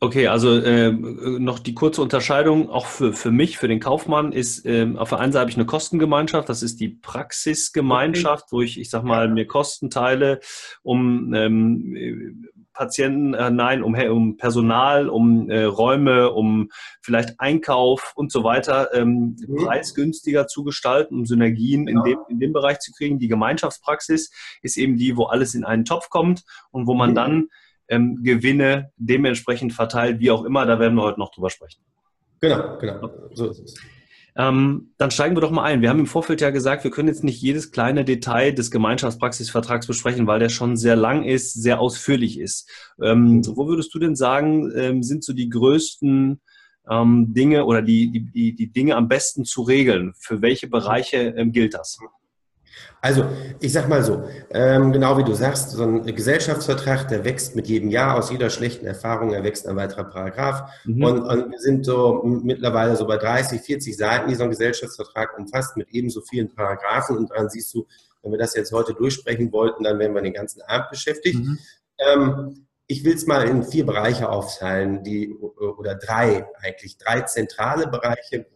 Okay, 0.00 0.28
also 0.28 0.56
äh, 0.56 0.90
noch 0.90 1.58
die 1.58 1.74
kurze 1.74 2.02
Unterscheidung, 2.02 2.70
auch 2.70 2.86
für, 2.86 3.12
für 3.12 3.30
mich, 3.30 3.58
für 3.58 3.68
den 3.68 3.80
Kaufmann, 3.80 4.32
ist 4.32 4.64
äh, 4.66 4.86
auf 4.96 5.10
der 5.10 5.20
einen 5.20 5.32
Seite 5.32 5.42
habe 5.42 5.50
ich 5.50 5.56
eine 5.56 5.66
Kostengemeinschaft, 5.66 6.48
das 6.48 6.62
ist 6.62 6.80
die 6.80 6.88
Praxisgemeinschaft, 6.88 8.44
okay. 8.44 8.52
wo 8.52 8.62
ich, 8.62 8.80
ich 8.80 8.90
sag 8.90 9.04
mal, 9.04 9.28
mir 9.28 9.46
Kosten 9.46 9.90
teile, 9.90 10.40
um 10.82 11.32
ähm, 11.34 12.48
Patienten, 12.78 13.34
äh, 13.34 13.50
nein, 13.50 13.82
um, 13.82 13.94
um 13.94 14.36
Personal, 14.36 15.08
um 15.08 15.50
äh, 15.50 15.64
Räume, 15.64 16.30
um 16.30 16.70
vielleicht 17.00 17.40
Einkauf 17.40 18.12
und 18.14 18.30
so 18.30 18.44
weiter 18.44 18.94
ähm, 18.94 19.36
mhm. 19.36 19.64
preisgünstiger 19.64 20.46
zu 20.46 20.62
gestalten, 20.62 21.16
um 21.16 21.26
Synergien 21.26 21.88
ja. 21.88 21.94
in, 21.94 22.02
dem, 22.04 22.18
in 22.28 22.38
dem 22.38 22.52
Bereich 22.52 22.78
zu 22.78 22.92
kriegen. 22.92 23.18
Die 23.18 23.26
Gemeinschaftspraxis 23.26 24.30
ist 24.62 24.76
eben 24.76 24.96
die, 24.96 25.16
wo 25.16 25.24
alles 25.24 25.56
in 25.56 25.64
einen 25.64 25.84
Topf 25.84 26.08
kommt 26.08 26.44
und 26.70 26.86
wo 26.86 26.94
man 26.94 27.10
mhm. 27.10 27.14
dann 27.16 27.48
ähm, 27.88 28.22
Gewinne 28.22 28.92
dementsprechend 28.96 29.72
verteilt, 29.72 30.20
wie 30.20 30.30
auch 30.30 30.44
immer. 30.44 30.66
Da 30.66 30.78
werden 30.78 30.94
wir 30.94 31.02
heute 31.02 31.20
noch 31.20 31.32
drüber 31.32 31.50
sprechen. 31.50 31.80
Genau, 32.40 32.78
genau. 32.78 33.10
So 33.32 33.50
ist 33.50 33.60
es. 33.60 33.74
Ähm, 34.38 34.92
dann 34.98 35.10
steigen 35.10 35.34
wir 35.34 35.40
doch 35.40 35.50
mal 35.50 35.64
ein. 35.64 35.82
Wir 35.82 35.88
haben 35.88 35.98
im 35.98 36.06
Vorfeld 36.06 36.40
ja 36.40 36.50
gesagt, 36.50 36.84
wir 36.84 36.92
können 36.92 37.08
jetzt 37.08 37.24
nicht 37.24 37.42
jedes 37.42 37.72
kleine 37.72 38.04
Detail 38.04 38.52
des 38.52 38.70
Gemeinschaftspraxisvertrags 38.70 39.88
besprechen, 39.88 40.28
weil 40.28 40.38
der 40.38 40.48
schon 40.48 40.76
sehr 40.76 40.94
lang 40.94 41.24
ist, 41.24 41.54
sehr 41.54 41.80
ausführlich 41.80 42.38
ist. 42.38 42.70
Ähm, 43.02 43.42
wo 43.44 43.66
würdest 43.66 43.92
du 43.92 43.98
denn 43.98 44.14
sagen, 44.14 44.70
ähm, 44.76 45.02
sind 45.02 45.24
so 45.24 45.32
die 45.32 45.48
größten 45.48 46.40
ähm, 46.88 47.34
Dinge 47.34 47.64
oder 47.64 47.82
die, 47.82 48.30
die, 48.32 48.54
die 48.54 48.72
Dinge 48.72 48.94
am 48.94 49.08
besten 49.08 49.44
zu 49.44 49.62
regeln? 49.62 50.12
Für 50.16 50.40
welche 50.40 50.68
Bereiche 50.68 51.34
ähm, 51.36 51.50
gilt 51.50 51.74
das? 51.74 51.98
Also, 53.00 53.26
ich 53.60 53.72
sag 53.72 53.88
mal 53.88 54.02
so, 54.02 54.24
ähm, 54.50 54.92
genau 54.92 55.18
wie 55.18 55.24
du 55.24 55.32
sagst, 55.32 55.70
so 55.70 55.84
ein 55.84 56.04
Gesellschaftsvertrag, 56.04 57.08
der 57.08 57.24
wächst 57.24 57.54
mit 57.54 57.68
jedem 57.68 57.90
Jahr, 57.90 58.16
aus 58.16 58.30
jeder 58.30 58.50
schlechten 58.50 58.86
Erfahrung 58.86 59.32
erwächst 59.32 59.68
ein 59.68 59.76
weiterer 59.76 60.04
Paragraph. 60.04 60.70
Mhm. 60.84 61.04
Und, 61.04 61.20
und, 61.22 61.50
wir 61.52 61.58
sind 61.60 61.86
so 61.86 62.22
mittlerweile 62.24 62.96
so 62.96 63.06
bei 63.06 63.16
30, 63.16 63.60
40 63.60 63.96
Seiten, 63.96 64.28
die 64.28 64.34
so 64.34 64.44
ein 64.44 64.50
Gesellschaftsvertrag 64.50 65.38
umfasst, 65.38 65.76
mit 65.76 65.88
ebenso 65.90 66.22
vielen 66.22 66.52
Paragraphen. 66.52 67.16
Und 67.16 67.30
daran 67.30 67.48
siehst 67.48 67.72
du, 67.72 67.86
wenn 68.22 68.32
wir 68.32 68.38
das 68.38 68.54
jetzt 68.54 68.72
heute 68.72 68.94
durchsprechen 68.94 69.52
wollten, 69.52 69.84
dann 69.84 69.98
wären 69.98 70.14
wir 70.14 70.22
den 70.22 70.34
ganzen 70.34 70.62
Abend 70.62 70.90
beschäftigt. 70.90 71.38
Mhm. 71.38 71.58
Ähm, 71.98 72.66
ich 72.88 73.04
will 73.04 73.14
es 73.14 73.26
mal 73.26 73.46
in 73.46 73.62
vier 73.62 73.84
Bereiche 73.84 74.28
aufteilen, 74.30 75.04
die, 75.04 75.32
oder 75.32 75.94
drei 75.94 76.46
eigentlich, 76.60 76.96
drei 76.96 77.20
zentrale 77.20 77.86
Bereiche, 77.86 78.46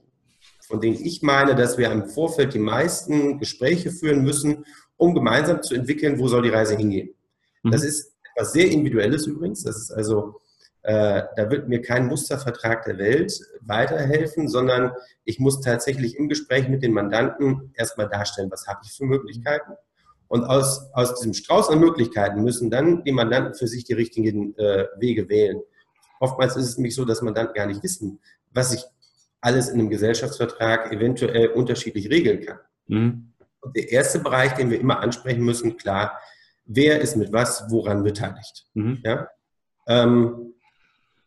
von 0.73 0.81
denen 0.81 1.05
ich 1.05 1.21
meine, 1.21 1.55
dass 1.55 1.77
wir 1.77 1.93
im 1.93 2.07
Vorfeld 2.07 2.55
die 2.55 2.59
meisten 2.59 3.39
Gespräche 3.39 3.91
führen 3.91 4.23
müssen, 4.23 4.65
um 4.97 5.15
gemeinsam 5.15 5.61
zu 5.61 5.75
entwickeln, 5.75 6.19
wo 6.19 6.29
soll 6.29 6.41
die 6.41 6.49
Reise 6.49 6.75
hingehen. 6.79 7.15
Mhm. 7.63 7.73
Das 7.73 7.85
ist 7.85 8.15
etwas 8.35 8.55
sehr 8.55 8.71
Individuelles 8.71 9.27
übrigens. 9.27 9.65
Das 9.65 9.77
ist 9.77 9.91
also, 9.91 10.41
äh, 10.81 11.25
da 11.37 11.51
wird 11.51 11.69
mir 11.69 11.83
kein 11.83 12.07
Mustervertrag 12.07 12.87
der 12.87 12.97
Welt 12.97 13.39
weiterhelfen, 13.61 14.49
sondern 14.49 14.93
ich 15.27 15.39
muss 15.39 15.61
tatsächlich 15.61 16.17
im 16.17 16.31
Gespräch 16.31 16.71
mit 16.71 16.83
den 16.83 16.95
Mandanten 16.95 17.75
erstmal 17.75 18.09
darstellen, 18.09 18.51
was 18.51 18.67
habe 18.67 18.81
ich 18.83 18.93
für 18.93 19.05
Möglichkeiten. 19.05 19.73
Und 20.27 20.45
aus, 20.45 20.89
aus 20.95 21.17
diesem 21.17 21.35
Strauß 21.35 21.69
an 21.69 21.81
Möglichkeiten 21.81 22.43
müssen 22.45 22.71
dann 22.71 23.05
die 23.05 23.13
Mandanten 23.13 23.53
für 23.53 23.69
sich 23.69 23.85
die 23.85 23.93
richtigen 23.93 24.57
äh, 24.57 24.87
Wege 24.97 25.29
wählen. 25.29 25.61
Oftmals 26.19 26.57
ist 26.57 26.65
es 26.67 26.79
nämlich 26.79 26.95
so, 26.95 27.05
dass 27.05 27.21
Mandanten 27.21 27.53
gar 27.53 27.67
nicht 27.67 27.83
wissen, 27.83 28.21
was 28.55 28.73
ich 28.73 28.83
alles 29.43 29.69
in 29.69 29.81
einem 29.81 29.91
Gesellschaftsvertrag 29.91 30.93
eventuell 30.93 31.49
unterschiedlich 31.49 32.09
regeln 32.09 32.41
kann. 32.41 32.59
Mhm. 32.87 33.33
Und 33.61 33.77
der 33.77 33.91
erste 33.91 34.21
Bereich, 34.21 34.53
den 34.53 34.71
wir 34.71 34.81
immer 34.81 35.01
ansprechen 35.01 35.45
müssen, 35.45 35.77
klar, 35.77 36.19
wer 36.65 37.01
ist 37.01 37.17
mit 37.17 37.33
was, 37.33 37.67
woran 37.69 38.03
beteiligt. 38.03 38.67
Mhm. 38.75 39.01
Ja? 39.05 39.29
Ähm, 39.87 40.55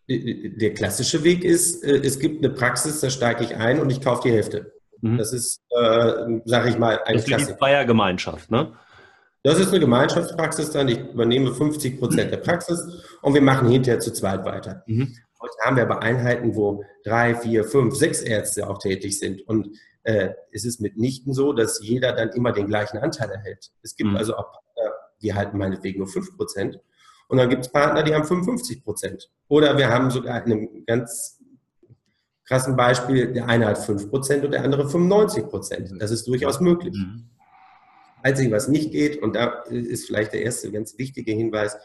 der 0.08 0.74
klassische 0.74 1.24
Weg 1.24 1.44
ist, 1.44 1.84
äh, 1.84 1.98
es 1.98 2.20
gibt 2.20 2.44
eine 2.44 2.54
Praxis, 2.54 3.00
da 3.00 3.10
steige 3.10 3.44
ich 3.44 3.56
ein 3.56 3.80
und 3.80 3.90
ich 3.90 4.02
kaufe 4.02 4.28
die 4.28 4.34
Hälfte. 4.34 4.74
Mhm. 5.02 5.18
Das 5.18 5.34
ist, 5.34 5.62
äh, 5.70 6.40
sage 6.46 6.70
ich 6.70 6.78
mal, 6.78 7.00
ein. 7.06 7.16
Das 7.16 7.28
ist 7.28 7.50
die 7.50 7.54
Feiergemeinschaft, 7.54 8.50
ne? 8.50 8.74
Das 9.44 9.60
ist 9.60 9.70
eine 9.70 9.80
Gemeinschaftspraxis 9.80 10.72
dann. 10.72 10.88
Ich 10.88 10.98
übernehme 10.98 11.54
50 11.54 12.00
Prozent 12.00 12.32
der 12.32 12.38
Praxis 12.38 12.82
und 13.22 13.36
wir 13.36 13.42
machen 13.42 13.70
hinterher 13.70 14.00
zu 14.00 14.12
zweit 14.12 14.44
weiter. 14.44 14.84
Mhm. 14.88 15.16
Heute 15.46 15.58
haben 15.64 15.76
wir 15.76 15.84
aber 15.84 16.02
Einheiten, 16.02 16.56
wo 16.56 16.84
drei, 17.04 17.36
vier, 17.36 17.66
fünf, 17.66 17.96
sechs 17.96 18.22
Ärzte 18.22 18.68
auch 18.68 18.80
tätig 18.80 19.20
sind. 19.20 19.48
Und 19.48 19.78
äh, 20.02 20.30
es 20.52 20.66
ist 20.66 20.82
mitnichten 20.82 21.34
so, 21.34 21.54
dass 21.54 21.80
jeder 21.84 22.14
dann 22.14 22.30
immer 22.30 22.52
den 22.52 22.68
gleichen 22.68 22.98
Anteil 22.98 23.30
erhält. 23.30 23.72
Es 23.84 23.96
gibt 23.96 24.10
mhm. 24.10 24.18
also 24.18 24.36
auch 24.36 24.52
Partner, 24.52 24.96
die 25.22 25.34
halten 25.36 25.60
meinetwegen 25.60 26.00
nur 26.00 26.08
fünf 26.08 26.36
Prozent. 26.36 26.80
Und 27.28 27.38
dann 27.38 27.50
gibt 27.50 27.64
es 27.64 27.72
Partner, 27.72 28.02
die 28.02 28.16
haben 28.16 28.26
55 28.26 28.84
Prozent. 28.84 29.30
Oder 29.48 29.78
wir 29.78 29.90
haben 29.90 30.10
sogar 30.10 30.44
einen 30.44 30.84
ganz 30.88 31.40
krassen 32.46 32.76
Beispiel, 32.76 33.34
der 33.34 33.48
eine 33.48 33.68
hat 33.68 33.78
5 33.78 34.10
Prozent 34.10 34.46
und 34.46 34.52
der 34.52 34.64
andere 34.64 34.90
95 34.90 35.46
Prozent. 35.46 35.92
Das 36.00 36.12
ist 36.12 36.28
durchaus 36.28 36.60
möglich. 36.60 36.96
Mhm. 36.96 37.30
Einzig, 38.24 38.52
was 38.52 38.68
nicht 38.68 38.92
geht, 38.92 39.22
und 39.22 39.36
da 39.36 39.62
ist 39.70 40.08
vielleicht 40.08 40.34
der 40.34 40.42
erste 40.42 40.72
ganz 40.72 40.98
wichtige 40.98 41.32
Hinweis, 41.32 41.78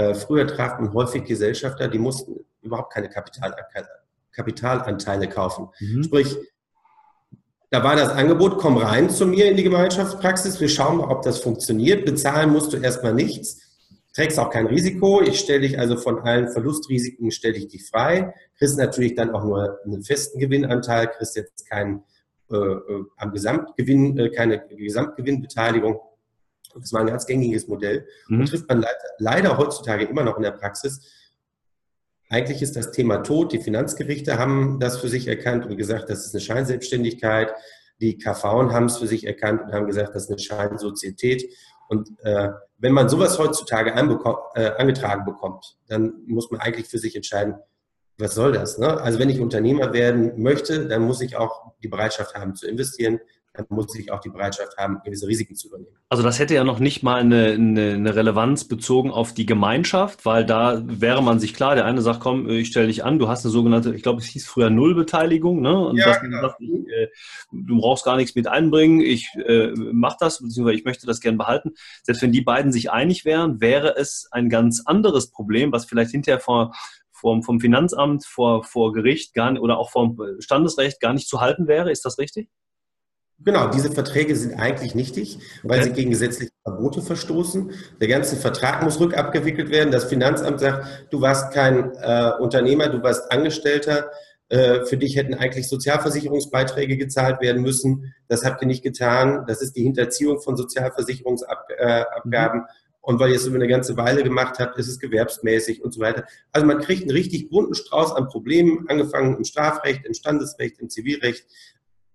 äh, 0.00 0.14
früher 0.14 0.46
traf 0.46 0.78
man 0.78 0.94
häufig 0.94 1.24
Gesellschafter, 1.24 1.88
die 1.88 1.98
mussten 1.98 2.36
überhaupt 2.62 2.92
keine 2.92 3.08
Kapital, 3.08 3.54
Kapitalanteile 4.32 5.28
kaufen. 5.28 5.68
Mhm. 5.78 6.04
Sprich, 6.04 6.36
da 7.70 7.84
war 7.84 7.96
das 7.96 8.08
Angebot, 8.08 8.58
komm 8.58 8.78
rein 8.78 9.10
zu 9.10 9.26
mir 9.26 9.50
in 9.50 9.56
die 9.56 9.62
Gemeinschaftspraxis, 9.62 10.58
wir 10.60 10.68
schauen 10.68 10.98
mal, 10.98 11.10
ob 11.10 11.22
das 11.22 11.40
funktioniert. 11.40 12.04
Bezahlen 12.06 12.50
musst 12.50 12.72
du 12.72 12.78
erstmal 12.78 13.14
nichts, 13.14 13.60
trägst 14.14 14.38
auch 14.38 14.50
kein 14.50 14.66
Risiko. 14.66 15.20
Ich 15.20 15.38
stelle 15.38 15.60
dich 15.60 15.78
also 15.78 15.96
von 15.96 16.20
allen 16.20 16.50
Verlustrisiken, 16.50 17.30
stelle 17.30 17.56
ich 17.56 17.68
dich 17.68 17.86
frei. 17.86 18.34
Kriegst 18.58 18.78
natürlich 18.78 19.14
dann 19.14 19.30
auch 19.34 19.44
nur 19.44 19.78
einen 19.84 20.02
festen 20.02 20.40
Gewinnanteil, 20.40 21.08
kriegst 21.08 21.36
jetzt 21.36 21.68
keinen 21.68 22.04
äh, 22.50 22.56
äh, 22.56 23.04
am 23.16 23.32
Gesamtgewinn, 23.32 24.18
äh, 24.18 24.30
keine 24.30 24.66
Gesamtgewinnbeteiligung. 24.66 26.00
Das 26.74 26.92
war 26.92 27.00
ein 27.00 27.06
ganz 27.06 27.26
gängiges 27.26 27.68
Modell. 27.68 28.06
Mhm. 28.28 28.40
Und 28.40 28.46
trifft 28.46 28.68
man 28.68 28.80
leider, 28.80 28.98
leider 29.18 29.58
heutzutage 29.58 30.04
immer 30.04 30.22
noch 30.22 30.36
in 30.36 30.42
der 30.42 30.52
Praxis. 30.52 31.00
Eigentlich 32.28 32.62
ist 32.62 32.76
das 32.76 32.92
Thema 32.92 33.18
tot. 33.18 33.52
Die 33.52 33.58
Finanzgerichte 33.58 34.38
haben 34.38 34.78
das 34.78 34.98
für 34.98 35.08
sich 35.08 35.26
erkannt 35.26 35.66
und 35.66 35.76
gesagt, 35.76 36.10
das 36.10 36.26
ist 36.26 36.34
eine 36.34 36.40
Scheinselbstständigkeit. 36.40 37.52
Die 38.00 38.16
KV 38.18 38.44
haben 38.72 38.86
es 38.86 38.98
für 38.98 39.06
sich 39.06 39.26
erkannt 39.26 39.62
und 39.62 39.72
haben 39.72 39.86
gesagt, 39.86 40.14
das 40.14 40.24
ist 40.24 40.30
eine 40.30 40.38
Scheinsozietät. 40.38 41.52
Und 41.88 42.08
äh, 42.22 42.50
wenn 42.78 42.92
man 42.92 43.08
sowas 43.08 43.38
heutzutage 43.38 43.90
äh, 43.90 44.70
angetragen 44.78 45.24
bekommt, 45.24 45.76
dann 45.88 46.22
muss 46.26 46.50
man 46.50 46.60
eigentlich 46.60 46.86
für 46.86 46.98
sich 46.98 47.16
entscheiden, 47.16 47.56
was 48.16 48.34
soll 48.34 48.52
das? 48.52 48.78
Ne? 48.78 49.00
Also 49.00 49.18
wenn 49.18 49.28
ich 49.28 49.40
Unternehmer 49.40 49.92
werden 49.92 50.40
möchte, 50.40 50.86
dann 50.86 51.02
muss 51.02 51.20
ich 51.20 51.36
auch 51.36 51.72
die 51.82 51.88
Bereitschaft 51.88 52.34
haben 52.34 52.54
zu 52.54 52.68
investieren, 52.68 53.18
dann 53.52 53.66
muss 53.68 53.94
ich 53.96 54.12
auch 54.12 54.20
die 54.20 54.28
Bereitschaft 54.28 54.76
haben, 54.76 55.00
gewisse 55.04 55.26
Risiken 55.26 55.56
zu 55.56 55.68
übernehmen. 55.68 55.96
Also 56.08 56.22
das 56.22 56.38
hätte 56.38 56.54
ja 56.54 56.62
noch 56.62 56.78
nicht 56.78 57.02
mal 57.02 57.20
eine, 57.20 57.52
eine, 57.52 57.94
eine, 57.94 58.14
Relevanz 58.14 58.64
bezogen 58.64 59.10
auf 59.10 59.34
die 59.34 59.44
Gemeinschaft, 59.44 60.24
weil 60.24 60.46
da 60.46 60.80
wäre 60.84 61.22
man 61.22 61.40
sich 61.40 61.54
klar, 61.54 61.74
der 61.74 61.84
eine 61.84 62.00
sagt, 62.00 62.20
komm, 62.20 62.48
ich 62.48 62.68
stelle 62.68 62.86
dich 62.86 63.04
an, 63.04 63.18
du 63.18 63.28
hast 63.28 63.44
eine 63.44 63.50
sogenannte, 63.50 63.94
ich 63.94 64.02
glaube, 64.02 64.20
es 64.20 64.26
hieß 64.26 64.46
früher 64.46 64.70
Nullbeteiligung, 64.70 65.60
ne? 65.60 65.76
Und 65.76 65.96
ja, 65.96 66.16
genau. 66.18 66.42
sagt, 66.42 66.60
ich, 66.60 66.70
äh, 66.70 67.08
du 67.52 67.80
brauchst 67.80 68.04
gar 68.04 68.16
nichts 68.16 68.36
mit 68.36 68.46
einbringen, 68.46 69.00
ich 69.00 69.28
äh, 69.46 69.72
mache 69.74 70.16
das, 70.20 70.40
beziehungsweise 70.40 70.78
ich 70.78 70.84
möchte 70.84 71.06
das 71.06 71.20
gern 71.20 71.36
behalten. 71.36 71.72
Selbst 72.04 72.22
wenn 72.22 72.32
die 72.32 72.42
beiden 72.42 72.70
sich 72.70 72.92
einig 72.92 73.24
wären, 73.24 73.60
wäre 73.60 73.96
es 73.96 74.28
ein 74.30 74.48
ganz 74.48 74.82
anderes 74.84 75.30
Problem, 75.30 75.72
was 75.72 75.86
vielleicht 75.86 76.12
hinterher 76.12 76.40
vor 76.40 76.72
vom, 77.12 77.42
vom 77.42 77.60
Finanzamt, 77.60 78.24
vor, 78.24 78.64
vor 78.64 78.94
Gericht 78.94 79.34
gar, 79.34 79.60
oder 79.60 79.76
auch 79.76 79.90
vom 79.90 80.18
Standesrecht 80.38 81.00
gar 81.00 81.12
nicht 81.12 81.28
zu 81.28 81.42
halten 81.42 81.66
wäre. 81.66 81.90
Ist 81.90 82.06
das 82.06 82.18
richtig? 82.18 82.48
Genau, 83.42 83.68
diese 83.68 83.90
Verträge 83.90 84.36
sind 84.36 84.54
eigentlich 84.54 84.94
nichtig, 84.94 85.38
weil 85.62 85.80
okay. 85.80 85.88
sie 85.88 85.94
gegen 85.94 86.10
gesetzliche 86.10 86.52
Verbote 86.62 87.00
verstoßen. 87.00 87.72
Der 88.00 88.08
ganze 88.08 88.36
Vertrag 88.36 88.82
muss 88.82 89.00
rückabgewickelt 89.00 89.70
werden. 89.70 89.90
Das 89.90 90.04
Finanzamt 90.04 90.60
sagt, 90.60 91.06
du 91.10 91.22
warst 91.22 91.54
kein 91.54 91.94
äh, 91.94 92.32
Unternehmer, 92.38 92.88
du 92.88 93.02
warst 93.02 93.32
Angestellter. 93.32 94.10
Äh, 94.50 94.84
für 94.84 94.98
dich 94.98 95.16
hätten 95.16 95.32
eigentlich 95.32 95.68
Sozialversicherungsbeiträge 95.68 96.98
gezahlt 96.98 97.40
werden 97.40 97.62
müssen. 97.62 98.12
Das 98.28 98.44
habt 98.44 98.60
ihr 98.60 98.68
nicht 98.68 98.82
getan. 98.82 99.44
Das 99.46 99.62
ist 99.62 99.74
die 99.74 99.84
Hinterziehung 99.84 100.42
von 100.42 100.56
Sozialversicherungsabgaben. 100.56 102.60
Mhm. 102.60 102.66
Und 103.02 103.18
weil 103.18 103.30
ihr 103.30 103.36
es 103.36 103.46
über 103.46 103.56
eine 103.56 103.68
ganze 103.68 103.96
Weile 103.96 104.22
gemacht 104.22 104.58
habt, 104.58 104.78
ist 104.78 104.88
es 104.88 104.98
gewerbsmäßig 104.98 105.82
und 105.82 105.94
so 105.94 106.00
weiter. 106.00 106.26
Also 106.52 106.66
man 106.66 106.80
kriegt 106.80 107.00
einen 107.02 107.12
richtig 107.12 107.48
bunten 107.48 107.74
Strauß 107.74 108.12
an 108.12 108.28
Problemen, 108.28 108.86
angefangen 108.88 109.38
im 109.38 109.44
Strafrecht, 109.44 110.04
im 110.04 110.12
Standesrecht, 110.12 110.78
im 110.80 110.90
Zivilrecht. 110.90 111.46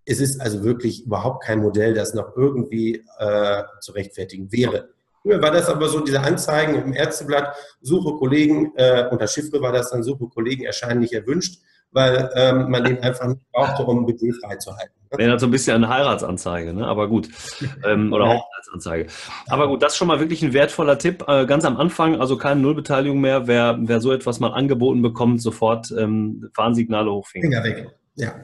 Es 0.06 0.20
ist 0.20 0.40
also 0.42 0.64
wirklich 0.64 1.06
überhaupt 1.06 1.44
kein 1.44 1.60
Modell, 1.60 1.94
das 1.94 2.14
noch 2.14 2.36
irgendwie 2.36 3.04
äh, 3.18 3.64
zu 3.82 3.92
rechtfertigen 3.94 4.52
wäre. 4.52 4.90
Früher 5.26 5.42
war 5.42 5.50
das 5.50 5.68
aber 5.70 5.90
so, 5.90 6.02
diese 6.02 6.22
Anzeigen 6.22 6.76
im 6.76 6.94
Ärzteblatt, 6.94 7.56
Suche 7.82 8.16
Kollegen, 8.18 8.72
äh, 8.76 9.08
unter 9.10 9.28
Chiffre 9.28 9.60
war 9.60 9.72
das 9.72 9.90
dann, 9.90 10.04
Suche 10.04 10.28
Kollegen 10.28 10.66
erscheinen 10.66 11.00
nicht 11.00 11.14
erwünscht, 11.14 11.62
weil 11.92 12.30
ähm, 12.36 12.70
man 12.70 12.84
den 12.84 13.00
einfach 13.00 13.26
nicht 13.26 13.42
brauchte, 13.52 13.84
um 13.86 14.06
Budget 14.06 14.36
freizuhalten. 14.44 14.94
Wäre 15.18 15.40
so 15.40 15.48
ein 15.48 15.52
bisschen 15.52 15.76
eine 15.78 15.90
Heiratsanzeige, 15.90 16.74
ne? 16.74 16.86
aber 16.86 17.08
gut. 17.08 17.30
Ähm, 17.84 18.14
oder 18.14 18.28
Hochzeitsanzeige. 18.28 19.08
Aber 19.48 19.68
gut, 19.68 19.82
das 19.82 19.94
ist 19.94 19.98
schon 19.98 20.10
mal 20.10 20.20
wirklich 20.20 20.44
ein 20.44 20.54
wertvoller 20.54 21.00
Tipp. 21.00 21.24
Äh, 21.28 21.46
ganz 21.46 21.66
am 21.66 21.78
Anfang, 21.78 22.20
also 22.20 22.38
keine 22.38 22.62
Nullbeteiligung 22.62 23.20
mehr. 23.20 23.48
Wer, 23.48 23.78
wer 23.82 24.02
so 24.02 24.12
etwas 24.12 24.40
mal 24.40 24.52
angeboten 24.52 25.02
bekommt, 25.02 25.42
sofort 25.42 25.92
ähm, 25.98 26.50
Warnsignale 26.54 27.12
hochfinger. 27.12 27.64
Finger 27.64 27.64
weg, 27.64 27.88
ja. 28.16 28.36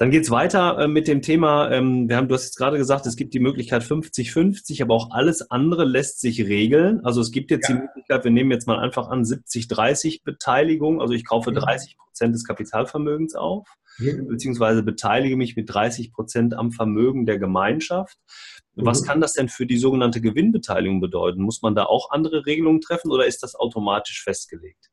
Dann 0.00 0.10
geht 0.10 0.22
es 0.22 0.30
weiter 0.30 0.78
äh, 0.78 0.88
mit 0.88 1.08
dem 1.08 1.20
Thema, 1.20 1.70
ähm, 1.70 2.08
wir 2.08 2.16
haben, 2.16 2.26
du 2.26 2.34
hast 2.34 2.46
jetzt 2.46 2.56
gerade 2.56 2.78
gesagt, 2.78 3.04
es 3.04 3.16
gibt 3.16 3.34
die 3.34 3.38
Möglichkeit 3.38 3.82
50-50, 3.82 4.82
aber 4.82 4.94
auch 4.94 5.10
alles 5.10 5.50
andere 5.50 5.84
lässt 5.84 6.22
sich 6.22 6.40
regeln. 6.40 7.04
Also 7.04 7.20
es 7.20 7.30
gibt 7.30 7.50
jetzt 7.50 7.68
ja. 7.68 7.74
die 7.74 7.82
Möglichkeit, 7.82 8.24
wir 8.24 8.30
nehmen 8.30 8.50
jetzt 8.50 8.66
mal 8.66 8.78
einfach 8.78 9.08
an 9.08 9.24
70-30 9.24 10.22
Beteiligung, 10.24 11.02
also 11.02 11.12
ich 11.12 11.26
kaufe 11.26 11.52
30 11.52 11.98
Prozent 11.98 12.34
des 12.34 12.46
Kapitalvermögens 12.46 13.34
auf, 13.34 13.68
ja. 13.98 14.14
beziehungsweise 14.26 14.82
beteilige 14.82 15.36
mich 15.36 15.54
mit 15.54 15.68
30 15.68 16.14
Prozent 16.14 16.54
am 16.54 16.72
Vermögen 16.72 17.26
der 17.26 17.38
Gemeinschaft. 17.38 18.16
Was 18.76 19.02
mhm. 19.02 19.06
kann 19.06 19.20
das 19.20 19.34
denn 19.34 19.50
für 19.50 19.66
die 19.66 19.76
sogenannte 19.76 20.22
Gewinnbeteiligung 20.22 21.02
bedeuten? 21.02 21.42
Muss 21.42 21.60
man 21.60 21.74
da 21.74 21.84
auch 21.84 22.10
andere 22.10 22.46
Regelungen 22.46 22.80
treffen 22.80 23.10
oder 23.10 23.26
ist 23.26 23.42
das 23.42 23.54
automatisch 23.54 24.22
festgelegt? 24.22 24.88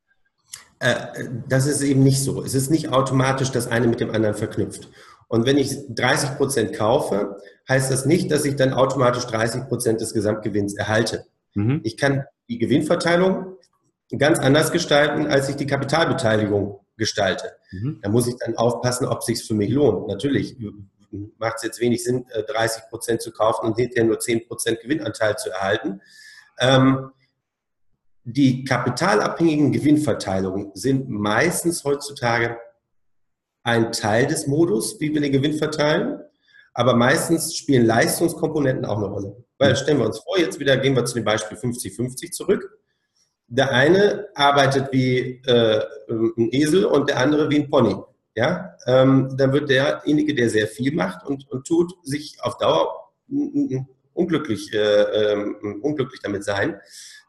Äh, 0.80 0.94
das 1.48 1.66
ist 1.66 1.82
eben 1.82 2.02
nicht 2.02 2.22
so. 2.22 2.42
Es 2.42 2.54
ist 2.54 2.70
nicht 2.70 2.90
automatisch 2.90 3.50
das 3.50 3.66
eine 3.66 3.86
mit 3.86 4.00
dem 4.00 4.10
anderen 4.10 4.34
verknüpft. 4.34 4.88
Und 5.28 5.44
wenn 5.44 5.58
ich 5.58 5.76
30 5.90 6.36
Prozent 6.36 6.72
kaufe, 6.74 7.36
heißt 7.68 7.90
das 7.90 8.06
nicht, 8.06 8.30
dass 8.30 8.44
ich 8.44 8.56
dann 8.56 8.72
automatisch 8.72 9.26
30 9.26 9.68
Prozent 9.68 10.00
des 10.00 10.14
Gesamtgewinns 10.14 10.74
erhalte. 10.74 11.26
Mhm. 11.54 11.80
Ich 11.84 11.96
kann 11.96 12.24
die 12.48 12.58
Gewinnverteilung 12.58 13.56
ganz 14.16 14.38
anders 14.38 14.72
gestalten, 14.72 15.26
als 15.26 15.50
ich 15.50 15.56
die 15.56 15.66
Kapitalbeteiligung 15.66 16.80
gestalte. 16.96 17.52
Mhm. 17.70 17.98
Da 18.02 18.08
muss 18.08 18.26
ich 18.26 18.36
dann 18.36 18.56
aufpassen, 18.56 19.06
ob 19.06 19.18
es 19.18 19.26
sich 19.26 19.44
für 19.44 19.54
mich 19.54 19.70
lohnt. 19.70 20.08
Natürlich 20.08 20.56
macht 21.38 21.56
es 21.56 21.62
jetzt 21.62 21.80
wenig 21.80 22.04
Sinn, 22.04 22.24
30 22.48 22.82
äh, 22.82 22.88
Prozent 22.88 23.22
zu 23.22 23.32
kaufen 23.32 23.66
und 23.66 23.76
hinterher 23.76 24.04
nur 24.04 24.18
10 24.18 24.46
Prozent 24.46 24.80
Gewinnanteil 24.80 25.36
zu 25.36 25.50
erhalten. 25.50 26.00
Ähm, 26.58 27.10
die 28.30 28.62
kapitalabhängigen 28.64 29.72
Gewinnverteilungen 29.72 30.70
sind 30.74 31.08
meistens 31.08 31.82
heutzutage 31.84 32.58
ein 33.62 33.90
Teil 33.90 34.26
des 34.26 34.46
Modus, 34.46 35.00
wie 35.00 35.14
wir 35.14 35.22
den 35.22 35.32
Gewinn 35.32 35.54
verteilen, 35.54 36.20
aber 36.74 36.94
meistens 36.94 37.56
spielen 37.56 37.86
Leistungskomponenten 37.86 38.84
auch 38.84 38.98
eine 38.98 39.06
Rolle. 39.06 39.44
Weil 39.56 39.76
stellen 39.76 39.98
wir 39.98 40.06
uns 40.06 40.18
vor, 40.18 40.38
jetzt 40.38 40.60
wieder 40.60 40.76
gehen 40.76 40.94
wir 40.94 41.06
zu 41.06 41.14
dem 41.14 41.24
Beispiel 41.24 41.56
50-50 41.56 42.30
zurück. 42.30 42.78
Der 43.46 43.72
eine 43.72 44.28
arbeitet 44.34 44.92
wie 44.92 45.40
äh, 45.46 45.82
ein 46.10 46.50
Esel 46.52 46.84
und 46.84 47.08
der 47.08 47.20
andere 47.20 47.48
wie 47.48 47.60
ein 47.60 47.70
Pony. 47.70 47.96
Ja, 48.34 48.76
ähm, 48.86 49.34
dann 49.38 49.54
wird 49.54 49.70
derjenige, 49.70 50.34
der 50.34 50.50
sehr 50.50 50.68
viel 50.68 50.94
macht 50.94 51.26
und, 51.26 51.50
und 51.50 51.66
tut, 51.66 51.94
sich 52.02 52.36
auf 52.42 52.58
Dauer 52.58 53.10
unglücklich, 54.12 54.72
äh, 54.74 55.32
äh, 55.32 55.54
unglücklich 55.80 56.20
damit 56.22 56.44
sein, 56.44 56.78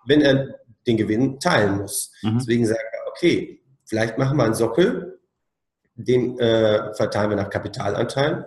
wenn 0.05 0.21
er 0.21 0.59
den 0.87 0.97
Gewinn 0.97 1.39
teilen 1.39 1.77
muss. 1.77 2.11
Mhm. 2.21 2.37
Deswegen 2.39 2.65
sagen 2.65 2.79
wir, 2.91 3.11
okay, 3.11 3.61
vielleicht 3.85 4.17
machen 4.17 4.37
wir 4.37 4.45
einen 4.45 4.53
Sockel, 4.53 5.19
den 5.95 6.39
äh, 6.39 6.93
verteilen 6.93 7.31
wir 7.31 7.37
nach 7.37 7.49
Kapitalanteilen. 7.49 8.45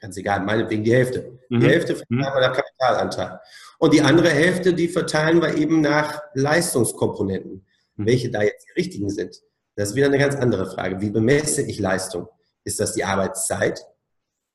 Ganz 0.00 0.16
egal, 0.16 0.40
meinetwegen 0.40 0.84
die 0.84 0.92
Hälfte. 0.92 1.38
Mhm. 1.48 1.60
Die 1.60 1.66
Hälfte 1.66 1.96
verteilen 1.96 2.20
mhm. 2.20 2.34
wir 2.34 2.48
nach 2.48 2.52
Kapitalanteil. 2.52 3.40
Und 3.78 3.94
die 3.94 4.02
andere 4.02 4.28
Hälfte, 4.28 4.74
die 4.74 4.88
verteilen 4.88 5.40
wir 5.40 5.54
eben 5.56 5.80
nach 5.80 6.22
Leistungskomponenten. 6.34 7.66
Mhm. 7.96 8.06
Welche 8.06 8.30
da 8.30 8.42
jetzt 8.42 8.66
die 8.68 8.72
richtigen 8.72 9.10
sind, 9.10 9.40
das 9.76 9.90
ist 9.90 9.94
wieder 9.94 10.06
eine 10.06 10.18
ganz 10.18 10.34
andere 10.36 10.70
Frage. 10.70 11.00
Wie 11.00 11.10
bemesse 11.10 11.62
ich 11.62 11.78
Leistung? 11.78 12.28
Ist 12.64 12.80
das 12.80 12.92
die 12.94 13.04
Arbeitszeit, 13.04 13.80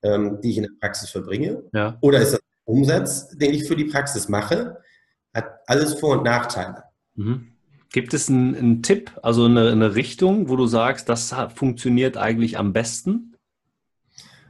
ähm, 0.03 0.39
die 0.41 0.51
ich 0.51 0.58
in 0.58 0.63
der 0.63 0.72
Praxis 0.80 1.10
verbringe? 1.10 1.63
Ja. 1.74 1.98
Oder 2.01 2.20
ist 2.20 2.34
das 2.34 2.41
Umsatz, 2.65 3.30
den 3.30 3.53
ich 3.53 3.68
für 3.68 3.75
die 3.75 3.86
Praxis 3.86 4.30
mache? 4.30 4.77
Hat 5.33 5.59
alles 5.67 5.95
Vor- 5.95 6.17
und 6.17 6.23
Nachteile. 6.23 6.83
Mhm. 7.15 7.47
Gibt 7.91 8.13
es 8.13 8.29
einen, 8.29 8.55
einen, 8.55 8.83
Tipp, 8.83 9.11
also 9.21 9.45
eine, 9.45 9.69
eine 9.69 9.95
Richtung, 9.95 10.47
wo 10.47 10.55
du 10.55 10.65
sagst, 10.65 11.09
das 11.09 11.35
funktioniert 11.53 12.15
eigentlich 12.17 12.57
am 12.57 12.71
besten? 12.71 13.35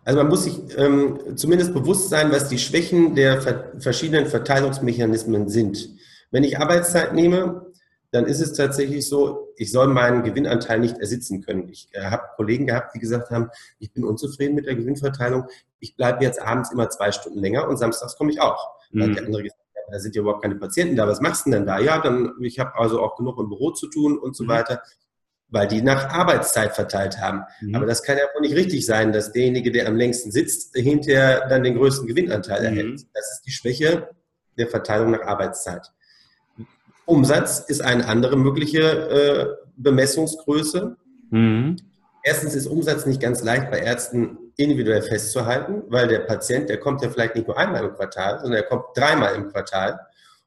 Also 0.03 0.19
man 0.19 0.27
muss 0.29 0.43
sich 0.43 0.59
ähm, 0.77 1.19
zumindest 1.35 1.73
bewusst 1.73 2.09
sein, 2.09 2.31
was 2.31 2.49
die 2.49 2.57
Schwächen 2.57 3.15
der 3.15 3.41
ver 3.41 3.71
verschiedenen 3.79 4.27
Verteilungsmechanismen 4.27 5.47
sind. 5.47 5.89
Wenn 6.31 6.43
ich 6.43 6.59
Arbeitszeit 6.59 7.13
nehme, 7.13 7.71
dann 8.11 8.25
ist 8.25 8.41
es 8.41 8.53
tatsächlich 8.53 9.07
so, 9.07 9.53
ich 9.55 9.71
soll 9.71 9.87
meinen 9.87 10.23
Gewinnanteil 10.23 10.79
nicht 10.79 10.97
ersitzen 10.97 11.41
können. 11.41 11.69
Ich 11.69 11.87
äh, 11.93 12.05
habe 12.05 12.23
Kollegen 12.35 12.67
gehabt, 12.67 12.93
die 12.93 12.99
gesagt 12.99 13.29
haben, 13.31 13.49
ich 13.79 13.91
bin 13.91 14.03
unzufrieden 14.03 14.55
mit 14.55 14.65
der 14.65 14.75
Gewinnverteilung, 14.75 15.45
ich 15.79 15.95
bleibe 15.95 16.23
jetzt 16.23 16.41
abends 16.41 16.71
immer 16.71 16.89
zwei 16.89 17.11
Stunden 17.11 17.39
länger 17.39 17.67
und 17.67 17.77
samstags 17.77 18.17
komme 18.17 18.31
ich 18.31 18.41
auch. 18.41 18.69
Mhm. 18.91 19.03
Hat 19.03 19.15
der 19.15 19.25
andere 19.25 19.43
gesagt, 19.43 19.60
da 19.91 19.99
sind 19.99 20.15
ja 20.15 20.21
überhaupt 20.21 20.41
keine 20.41 20.55
Patienten 20.55 20.95
da, 20.95 21.07
was 21.07 21.21
machst 21.21 21.45
du 21.45 21.51
denn 21.51 21.65
da? 21.65 21.79
Ja, 21.79 21.99
dann, 21.99 22.33
ich 22.41 22.59
habe 22.59 22.75
also 22.75 23.01
auch 23.01 23.15
genug 23.17 23.39
im 23.39 23.49
Büro 23.49 23.71
zu 23.71 23.87
tun 23.87 24.17
und 24.17 24.35
so 24.35 24.45
mhm. 24.45 24.49
weiter 24.49 24.81
weil 25.51 25.67
die 25.67 25.81
nach 25.81 26.09
Arbeitszeit 26.09 26.73
verteilt 26.73 27.19
haben. 27.19 27.43
Mhm. 27.59 27.75
Aber 27.75 27.85
das 27.85 28.01
kann 28.01 28.17
ja 28.17 28.23
wohl 28.33 28.41
nicht 28.41 28.55
richtig 28.55 28.85
sein, 28.85 29.11
dass 29.11 29.33
derjenige, 29.33 29.71
der 29.71 29.87
am 29.87 29.95
längsten 29.95 30.31
sitzt, 30.31 30.75
hinterher 30.75 31.47
dann 31.49 31.63
den 31.63 31.75
größten 31.75 32.07
Gewinnanteil 32.07 32.61
mhm. 32.61 32.65
erhält. 32.65 33.01
Das 33.13 33.33
ist 33.33 33.41
die 33.45 33.51
Schwäche 33.51 34.09
der 34.57 34.67
Verteilung 34.67 35.11
nach 35.11 35.21
Arbeitszeit. 35.21 35.85
Umsatz 37.05 37.59
ist 37.59 37.81
eine 37.81 38.07
andere 38.07 38.37
mögliche 38.37 38.79
äh, 38.79 39.47
Bemessungsgröße. 39.75 40.95
Mhm. 41.29 41.75
Erstens 42.23 42.55
ist 42.55 42.67
Umsatz 42.67 43.05
nicht 43.05 43.21
ganz 43.21 43.43
leicht 43.43 43.69
bei 43.69 43.79
Ärzten 43.79 44.37
individuell 44.57 45.01
festzuhalten, 45.01 45.83
weil 45.87 46.07
der 46.07 46.19
Patient, 46.19 46.69
der 46.69 46.79
kommt 46.79 47.01
ja 47.01 47.09
vielleicht 47.09 47.35
nicht 47.35 47.47
nur 47.47 47.57
einmal 47.57 47.83
im 47.85 47.93
Quartal, 47.93 48.39
sondern 48.39 48.61
er 48.61 48.67
kommt 48.67 48.85
dreimal 48.95 49.35
im 49.35 49.49
Quartal. 49.49 49.99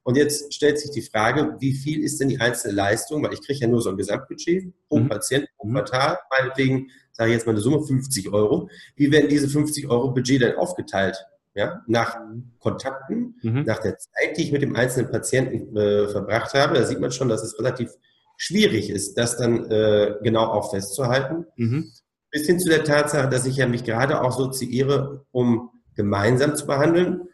Und 0.03 0.17
jetzt 0.17 0.53
stellt 0.53 0.79
sich 0.79 0.91
die 0.91 1.03
Frage, 1.03 1.57
wie 1.61 1.73
viel 1.73 2.03
ist 2.03 2.21
denn 2.21 2.29
die 2.29 2.39
einzelne 2.39 2.75
Leistung, 2.75 3.23
weil 3.23 3.33
ich 3.33 3.41
kriege 3.41 3.61
ja 3.61 3.67
nur 3.67 3.81
so 3.81 3.91
ein 3.91 3.97
Gesamtbudget 3.97 4.73
pro 4.89 4.99
mhm. 4.99 5.09
Patient 5.09 5.49
pro 5.57 5.67
mhm. 5.67 5.75
Quartal, 5.75 6.19
meinetwegen 6.31 6.91
sage 7.13 7.31
ich 7.31 7.37
jetzt 7.37 7.47
mal 7.47 7.53
eine 7.53 7.61
Summe 7.61 7.83
50 7.83 8.33
Euro. 8.33 8.69
Wie 8.97 9.11
werden 9.11 9.29
diese 9.29 9.49
50 9.49 9.89
Euro 9.89 10.11
Budget 10.11 10.43
dann 10.43 10.57
aufgeteilt? 10.57 11.17
Ja, 11.55 11.83
nach 11.87 12.17
Kontakten, 12.59 13.37
mhm. 13.43 13.63
nach 13.63 13.79
der 13.79 13.97
Zeit, 13.97 14.37
die 14.37 14.43
ich 14.43 14.53
mit 14.53 14.63
dem 14.63 14.75
einzelnen 14.75 15.11
Patienten 15.11 15.77
äh, 15.77 16.09
verbracht 16.09 16.53
habe, 16.53 16.75
da 16.75 16.85
sieht 16.85 16.99
man 16.99 17.13
schon, 17.13 17.29
dass 17.29 17.45
es 17.45 17.57
relativ 17.59 17.93
schwierig 18.37 18.91
ist, 18.91 19.17
das 19.17 19.37
dann 19.37 19.71
äh, 19.71 20.17
genau 20.23 20.47
auch 20.47 20.71
festzuhalten. 20.71 21.47
Mhm. 21.57 21.93
Bis 22.35 22.47
hin 22.47 22.59
zu 22.59 22.69
der 22.69 22.83
Tatsache, 22.83 23.29
dass 23.29 23.47
ich 23.47 23.59
ja 23.59 23.69
mich 23.69 23.85
gerade 23.85 24.21
auch 24.21 24.33
soziiere, 24.33 25.25
um 25.31 25.71
gemeinsam 25.95 26.57
zu 26.57 26.67
behandeln 26.67 27.29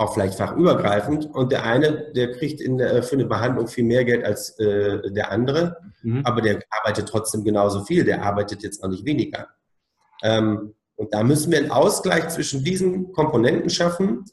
auch 0.00 0.14
vielleicht 0.14 0.38
fachübergreifend. 0.38 1.26
Und 1.26 1.52
der 1.52 1.64
eine, 1.64 2.10
der 2.16 2.32
kriegt 2.32 2.60
in, 2.60 2.78
für 2.78 3.12
eine 3.12 3.26
Behandlung 3.26 3.68
viel 3.68 3.84
mehr 3.84 4.04
Geld 4.04 4.24
als 4.24 4.58
äh, 4.58 5.12
der 5.12 5.30
andere, 5.30 5.76
mhm. 6.02 6.22
aber 6.24 6.40
der 6.40 6.62
arbeitet 6.70 7.08
trotzdem 7.08 7.44
genauso 7.44 7.84
viel. 7.84 8.04
Der 8.04 8.24
arbeitet 8.24 8.62
jetzt 8.62 8.82
auch 8.82 8.88
nicht 8.88 9.04
weniger. 9.04 9.48
Ähm, 10.22 10.74
und 10.96 11.12
da 11.12 11.22
müssen 11.22 11.52
wir 11.52 11.58
einen 11.58 11.70
Ausgleich 11.70 12.28
zwischen 12.30 12.64
diesen 12.64 13.12
Komponenten 13.12 13.68
schaffen, 13.68 14.24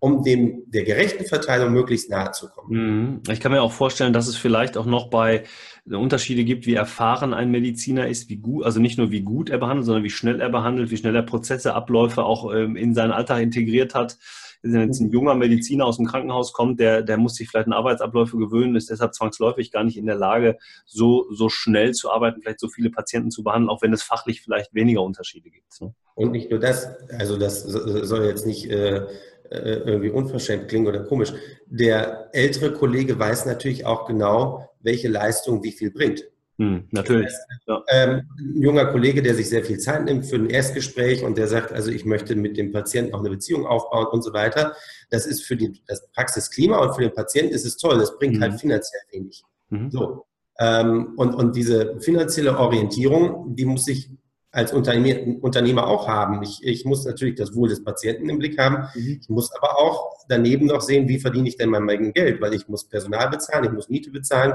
um 0.00 0.24
dem 0.24 0.64
der 0.66 0.84
gerechten 0.84 1.24
Verteilung 1.26 1.72
möglichst 1.72 2.10
nahe 2.10 2.32
zu 2.32 2.48
kommen. 2.48 3.20
Mhm. 3.22 3.22
Ich 3.30 3.38
kann 3.38 3.52
mir 3.52 3.62
auch 3.62 3.72
vorstellen, 3.72 4.12
dass 4.12 4.26
es 4.26 4.36
vielleicht 4.36 4.76
auch 4.76 4.86
noch 4.86 5.10
bei 5.10 5.44
äh, 5.88 5.94
Unterschiede 5.94 6.42
gibt, 6.44 6.66
wie 6.66 6.74
erfahren 6.74 7.34
ein 7.34 7.50
Mediziner 7.50 8.08
ist, 8.08 8.28
wie 8.28 8.38
gut, 8.38 8.64
also 8.64 8.80
nicht 8.80 8.98
nur 8.98 9.10
wie 9.10 9.20
gut 9.20 9.50
er 9.50 9.58
behandelt, 9.58 9.86
sondern 9.86 10.02
wie 10.02 10.10
schnell 10.10 10.40
er 10.40 10.48
behandelt, 10.48 10.90
wie 10.90 10.96
schnell 10.96 11.14
er 11.14 11.22
Prozesse, 11.22 11.74
Abläufe 11.74 12.24
auch 12.24 12.52
ähm, 12.52 12.76
in 12.76 12.94
seinen 12.94 13.12
Alltag 13.12 13.40
integriert 13.40 13.94
hat 13.94 14.16
wenn 14.62 14.88
jetzt 14.88 15.00
ein 15.00 15.10
junger 15.10 15.34
Mediziner 15.34 15.86
aus 15.86 15.96
dem 15.96 16.06
Krankenhaus 16.06 16.52
kommt, 16.52 16.80
der, 16.80 17.02
der 17.02 17.16
muss 17.16 17.34
sich 17.34 17.48
vielleicht 17.48 17.66
an 17.66 17.72
Arbeitsabläufe 17.72 18.36
gewöhnen, 18.36 18.76
ist 18.76 18.90
deshalb 18.90 19.14
zwangsläufig 19.14 19.72
gar 19.72 19.84
nicht 19.84 19.96
in 19.96 20.06
der 20.06 20.16
Lage, 20.16 20.58
so, 20.84 21.26
so 21.32 21.48
schnell 21.48 21.92
zu 21.92 22.10
arbeiten, 22.10 22.42
vielleicht 22.42 22.60
so 22.60 22.68
viele 22.68 22.90
Patienten 22.90 23.30
zu 23.30 23.42
behandeln, 23.42 23.70
auch 23.70 23.82
wenn 23.82 23.92
es 23.92 24.02
fachlich 24.02 24.42
vielleicht 24.42 24.74
weniger 24.74 25.02
Unterschiede 25.02 25.50
gibt. 25.50 25.80
Ne? 25.80 25.94
Und 26.14 26.32
nicht 26.32 26.50
nur 26.50 26.60
das, 26.60 26.88
also 27.18 27.38
das 27.38 27.62
soll 27.62 28.24
jetzt 28.26 28.46
nicht 28.46 28.68
äh, 28.68 29.06
irgendwie 29.50 30.10
unverschämt 30.10 30.68
klingen 30.68 30.86
oder 30.86 31.04
komisch. 31.04 31.32
Der 31.66 32.28
ältere 32.32 32.72
Kollege 32.72 33.18
weiß 33.18 33.46
natürlich 33.46 33.84
auch 33.84 34.06
genau, 34.06 34.68
welche 34.80 35.08
Leistung 35.08 35.62
wie 35.62 35.72
viel 35.72 35.90
bringt. 35.90 36.24
Hm, 36.58 36.88
natürlich. 36.90 37.32
Ja. 37.66 37.82
Ähm, 37.88 38.28
ein 38.38 38.62
junger 38.62 38.84
Kollege, 38.86 39.22
der 39.22 39.34
sich 39.34 39.48
sehr 39.48 39.64
viel 39.64 39.78
Zeit 39.78 40.04
nimmt 40.04 40.26
für 40.26 40.36
ein 40.36 40.50
Erstgespräch 40.50 41.24
und 41.24 41.38
der 41.38 41.48
sagt, 41.48 41.72
also 41.72 41.90
ich 41.90 42.04
möchte 42.04 42.36
mit 42.36 42.58
dem 42.58 42.70
Patienten 42.70 43.14
auch 43.14 43.20
eine 43.20 43.30
Beziehung 43.30 43.66
aufbauen 43.66 44.08
und 44.08 44.22
so 44.22 44.34
weiter. 44.34 44.74
Das 45.08 45.24
ist 45.24 45.42
für 45.42 45.56
die, 45.56 45.80
das 45.86 46.06
Praxisklima 46.12 46.76
und 46.78 46.94
für 46.94 47.00
den 47.00 47.14
Patienten 47.14 47.54
ist 47.54 47.64
es 47.64 47.78
toll. 47.78 47.98
Das 47.98 48.18
bringt 48.18 48.36
mhm. 48.36 48.42
halt 48.42 48.60
finanziell 48.60 49.00
wenig. 49.10 49.42
Mhm. 49.70 49.90
So. 49.90 50.26
Ähm, 50.58 51.14
und, 51.16 51.34
und 51.34 51.56
diese 51.56 51.98
finanzielle 52.00 52.58
Orientierung, 52.58 53.56
die 53.56 53.64
muss 53.64 53.88
ich 53.88 54.10
als 54.52 54.72
Unternehmer, 54.72 55.86
auch 55.86 56.08
haben. 56.08 56.42
Ich, 56.42 56.60
ich 56.62 56.84
muss 56.84 57.04
natürlich 57.04 57.36
das 57.36 57.54
Wohl 57.54 57.68
des 57.68 57.84
Patienten 57.84 58.28
im 58.28 58.38
Blick 58.38 58.58
haben. 58.58 58.88
Mhm. 58.94 59.18
Ich 59.22 59.28
muss 59.28 59.52
aber 59.52 59.78
auch 59.78 60.12
daneben 60.28 60.66
noch 60.66 60.80
sehen, 60.80 61.08
wie 61.08 61.20
verdiene 61.20 61.48
ich 61.48 61.56
denn 61.56 61.70
mein 61.70 61.88
eigenes 61.88 62.14
Geld, 62.14 62.40
weil 62.40 62.54
ich 62.54 62.66
muss 62.66 62.88
Personal 62.88 63.28
bezahlen, 63.28 63.64
ich 63.64 63.72
muss 63.72 63.88
Miete 63.88 64.10
bezahlen 64.10 64.54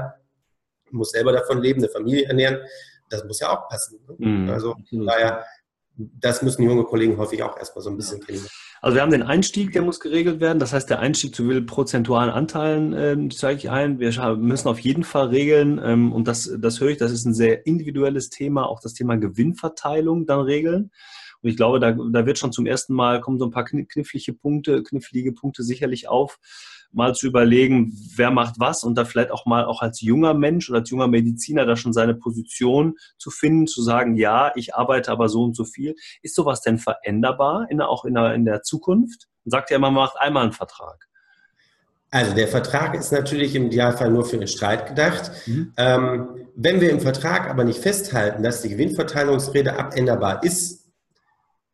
muss 0.90 1.10
selber 1.10 1.32
davon 1.32 1.62
leben, 1.62 1.80
eine 1.80 1.88
Familie 1.88 2.26
ernähren. 2.26 2.58
Das 3.08 3.24
muss 3.24 3.40
ja 3.40 3.50
auch 3.50 3.68
passen. 3.68 4.00
Ne? 4.08 4.26
Mhm. 4.26 4.50
Also 4.50 4.76
daher, 4.90 5.44
das 5.96 6.42
müssen 6.42 6.64
junge 6.64 6.84
Kollegen 6.84 7.16
häufig 7.16 7.42
auch 7.42 7.56
erstmal 7.56 7.82
so 7.82 7.90
ein 7.90 7.96
bisschen 7.96 8.20
kennen. 8.20 8.46
Also 8.82 8.96
wir 8.96 9.02
haben 9.02 9.10
den 9.10 9.22
Einstieg, 9.22 9.72
der 9.72 9.82
muss 9.82 10.00
geregelt 10.00 10.40
werden. 10.40 10.58
Das 10.58 10.72
heißt, 10.72 10.88
der 10.90 11.00
Einstieg 11.00 11.34
zu 11.34 11.64
prozentualen 11.64 12.30
Anteilen 12.30 12.92
äh, 12.92 13.28
zeige 13.34 13.58
ich 13.58 13.70
ein. 13.70 13.98
Wir 13.98 14.36
müssen 14.36 14.68
auf 14.68 14.80
jeden 14.80 15.04
Fall 15.04 15.28
regeln, 15.28 15.80
ähm, 15.82 16.12
und 16.12 16.28
das, 16.28 16.50
das 16.58 16.80
höre 16.80 16.90
ich, 16.90 16.98
das 16.98 17.12
ist 17.12 17.24
ein 17.24 17.34
sehr 17.34 17.66
individuelles 17.66 18.30
Thema, 18.30 18.68
auch 18.68 18.80
das 18.80 18.94
Thema 18.94 19.16
Gewinnverteilung 19.16 20.26
dann 20.26 20.40
regeln. 20.40 20.90
Und 21.42 21.50
ich 21.50 21.56
glaube, 21.56 21.80
da, 21.80 21.92
da 21.92 22.26
wird 22.26 22.38
schon 22.38 22.52
zum 22.52 22.66
ersten 22.66 22.94
Mal 22.94 23.20
kommen 23.20 23.38
so 23.38 23.44
ein 23.46 23.50
paar 23.50 23.64
knifflige 23.64 24.32
Punkte, 24.32 24.82
knifflige 24.82 25.32
Punkte 25.32 25.62
sicherlich 25.62 26.08
auf 26.08 26.38
mal 26.96 27.14
zu 27.14 27.26
überlegen, 27.26 27.92
wer 28.16 28.30
macht 28.30 28.58
was 28.58 28.82
und 28.82 28.96
da 28.96 29.04
vielleicht 29.04 29.30
auch 29.30 29.44
mal 29.44 29.66
auch 29.66 29.82
als 29.82 30.00
junger 30.00 30.32
Mensch 30.32 30.70
oder 30.70 30.80
als 30.80 30.90
junger 30.90 31.08
Mediziner 31.08 31.66
da 31.66 31.76
schon 31.76 31.92
seine 31.92 32.14
Position 32.14 32.94
zu 33.18 33.30
finden, 33.30 33.66
zu 33.66 33.82
sagen, 33.82 34.16
ja, 34.16 34.50
ich 34.56 34.74
arbeite 34.74 35.12
aber 35.12 35.28
so 35.28 35.44
und 35.44 35.54
so 35.54 35.64
viel. 35.64 35.94
Ist 36.22 36.34
sowas 36.34 36.62
denn 36.62 36.78
veränderbar 36.78 37.66
in, 37.70 37.82
auch 37.82 38.06
in 38.06 38.14
der, 38.14 38.34
in 38.34 38.46
der 38.46 38.62
Zukunft? 38.62 39.28
Man 39.44 39.50
sagt 39.50 39.70
ja 39.70 39.76
immer, 39.76 39.90
man 39.90 40.04
macht 40.04 40.18
einmal 40.18 40.44
einen 40.44 40.52
Vertrag. 40.52 41.06
Also 42.10 42.34
der 42.34 42.48
Vertrag 42.48 42.94
ist 42.94 43.12
natürlich 43.12 43.54
im 43.54 43.66
Idealfall 43.66 44.10
nur 44.10 44.24
für 44.24 44.38
den 44.38 44.48
Streit 44.48 44.86
gedacht. 44.86 45.30
Mhm. 45.46 45.72
Ähm, 45.76 46.28
wenn 46.54 46.80
wir 46.80 46.90
im 46.90 47.00
Vertrag 47.00 47.50
aber 47.50 47.64
nicht 47.64 47.80
festhalten, 47.80 48.42
dass 48.42 48.62
die 48.62 48.70
Gewinnverteilungsrede 48.70 49.78
abänderbar 49.78 50.42
ist 50.42 50.86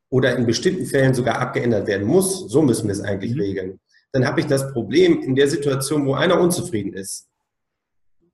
oder 0.08 0.34
in 0.36 0.46
bestimmten 0.46 0.86
Fällen 0.86 1.14
sogar 1.14 1.38
abgeändert 1.38 1.86
werden 1.86 2.08
muss, 2.08 2.50
so 2.50 2.62
müssen 2.62 2.88
wir 2.88 2.92
es 2.92 3.02
eigentlich 3.02 3.34
mhm. 3.34 3.40
regeln 3.40 3.80
dann 4.12 4.26
habe 4.26 4.40
ich 4.40 4.46
das 4.46 4.72
Problem 4.72 5.22
in 5.22 5.34
der 5.34 5.48
Situation, 5.48 6.06
wo 6.06 6.14
einer 6.14 6.38
unzufrieden 6.38 6.92
ist, 6.92 7.28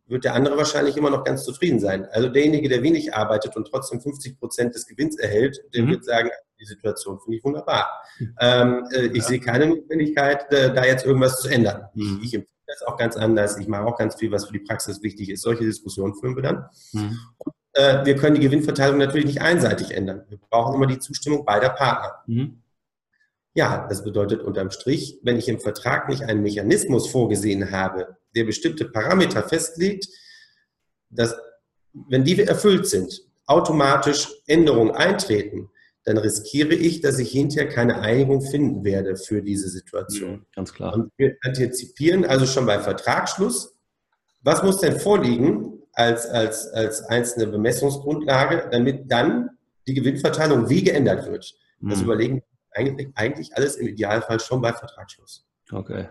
wird 0.06 0.24
der 0.24 0.34
andere 0.34 0.56
wahrscheinlich 0.56 0.96
immer 0.96 1.10
noch 1.10 1.22
ganz 1.22 1.44
zufrieden 1.44 1.78
sein. 1.78 2.06
Also 2.10 2.28
derjenige, 2.28 2.68
der 2.68 2.82
wenig 2.82 3.14
arbeitet 3.14 3.56
und 3.56 3.66
trotzdem 3.68 4.00
50 4.00 4.38
Prozent 4.38 4.74
des 4.74 4.86
Gewinns 4.86 5.18
erhält, 5.18 5.62
der 5.74 5.84
mhm. 5.84 5.90
wird 5.90 6.04
sagen, 6.04 6.30
die 6.58 6.64
Situation 6.64 7.20
finde 7.20 7.38
ich 7.38 7.44
wunderbar. 7.44 7.88
Mhm. 8.18 8.34
Ähm, 8.40 8.84
äh, 8.92 9.06
ich 9.06 9.18
ja. 9.18 9.22
sehe 9.22 9.40
keine 9.40 9.66
Notwendigkeit, 9.66 10.50
äh, 10.52 10.72
da 10.72 10.84
jetzt 10.84 11.04
irgendwas 11.04 11.40
zu 11.40 11.48
ändern. 11.48 11.88
Mhm. 11.94 12.20
Ich, 12.22 12.28
ich 12.28 12.34
empfehle 12.34 12.56
das 12.66 12.82
auch 12.82 12.96
ganz 12.96 13.16
anders. 13.16 13.58
Ich 13.58 13.68
mache 13.68 13.84
auch 13.84 13.96
ganz 13.96 14.16
viel, 14.16 14.32
was 14.32 14.46
für 14.46 14.52
die 14.52 14.60
Praxis 14.60 15.02
wichtig 15.02 15.30
ist. 15.30 15.42
Solche 15.42 15.64
Diskussionen 15.64 16.14
führen 16.14 16.34
wir 16.34 16.42
dann. 16.42 16.66
Mhm. 16.92 17.18
Und, 17.38 17.54
äh, 17.74 18.04
wir 18.04 18.16
können 18.16 18.34
die 18.34 18.42
Gewinnverteilung 18.42 18.98
natürlich 18.98 19.26
nicht 19.26 19.42
einseitig 19.42 19.92
ändern. 19.92 20.24
Wir 20.28 20.38
brauchen 20.38 20.74
immer 20.74 20.86
die 20.86 20.98
Zustimmung 20.98 21.44
beider 21.44 21.70
Partner. 21.70 22.22
Mhm. 23.58 23.64
Ja, 23.64 23.86
das 23.88 24.04
bedeutet 24.04 24.42
unterm 24.42 24.70
Strich, 24.70 25.18
wenn 25.22 25.36
ich 25.36 25.48
im 25.48 25.60
Vertrag 25.60 26.08
nicht 26.08 26.22
einen 26.22 26.42
Mechanismus 26.42 27.08
vorgesehen 27.08 27.70
habe, 27.72 28.16
der 28.36 28.44
bestimmte 28.44 28.84
Parameter 28.84 29.42
festlegt, 29.42 30.06
dass, 31.10 31.34
wenn 31.92 32.24
die 32.24 32.40
erfüllt 32.40 32.86
sind, 32.86 33.22
automatisch 33.46 34.28
Änderungen 34.46 34.92
eintreten, 34.92 35.70
dann 36.04 36.18
riskiere 36.18 36.74
ich, 36.74 37.00
dass 37.00 37.18
ich 37.18 37.30
hinterher 37.30 37.68
keine 37.68 38.00
Einigung 38.00 38.40
finden 38.40 38.84
werde 38.84 39.16
für 39.16 39.42
diese 39.42 39.68
Situation. 39.68 40.32
Ja, 40.32 40.46
ganz 40.54 40.72
klar. 40.72 40.94
Und 40.94 41.10
wir 41.16 41.36
antizipieren 41.42 42.24
also 42.24 42.46
schon 42.46 42.66
bei 42.66 42.78
Vertragsschluss, 42.78 43.76
was 44.42 44.62
muss 44.62 44.78
denn 44.78 44.98
vorliegen 44.98 45.82
als, 45.92 46.26
als, 46.26 46.68
als 46.68 47.02
einzelne 47.02 47.48
Bemessungsgrundlage, 47.48 48.68
damit 48.70 49.10
dann 49.10 49.50
die 49.86 49.94
Gewinnverteilung 49.94 50.68
wie 50.68 50.84
geändert 50.84 51.26
wird. 51.26 51.54
Das 51.80 51.98
mhm. 51.98 52.04
überlegen 52.04 52.42
eigentlich, 52.72 53.08
eigentlich 53.14 53.56
alles 53.56 53.76
im 53.76 53.88
Idealfall 53.88 54.40
schon 54.40 54.60
bei 54.60 54.72
Vertragsschluss. 54.72 55.46
Okay. 55.70 56.08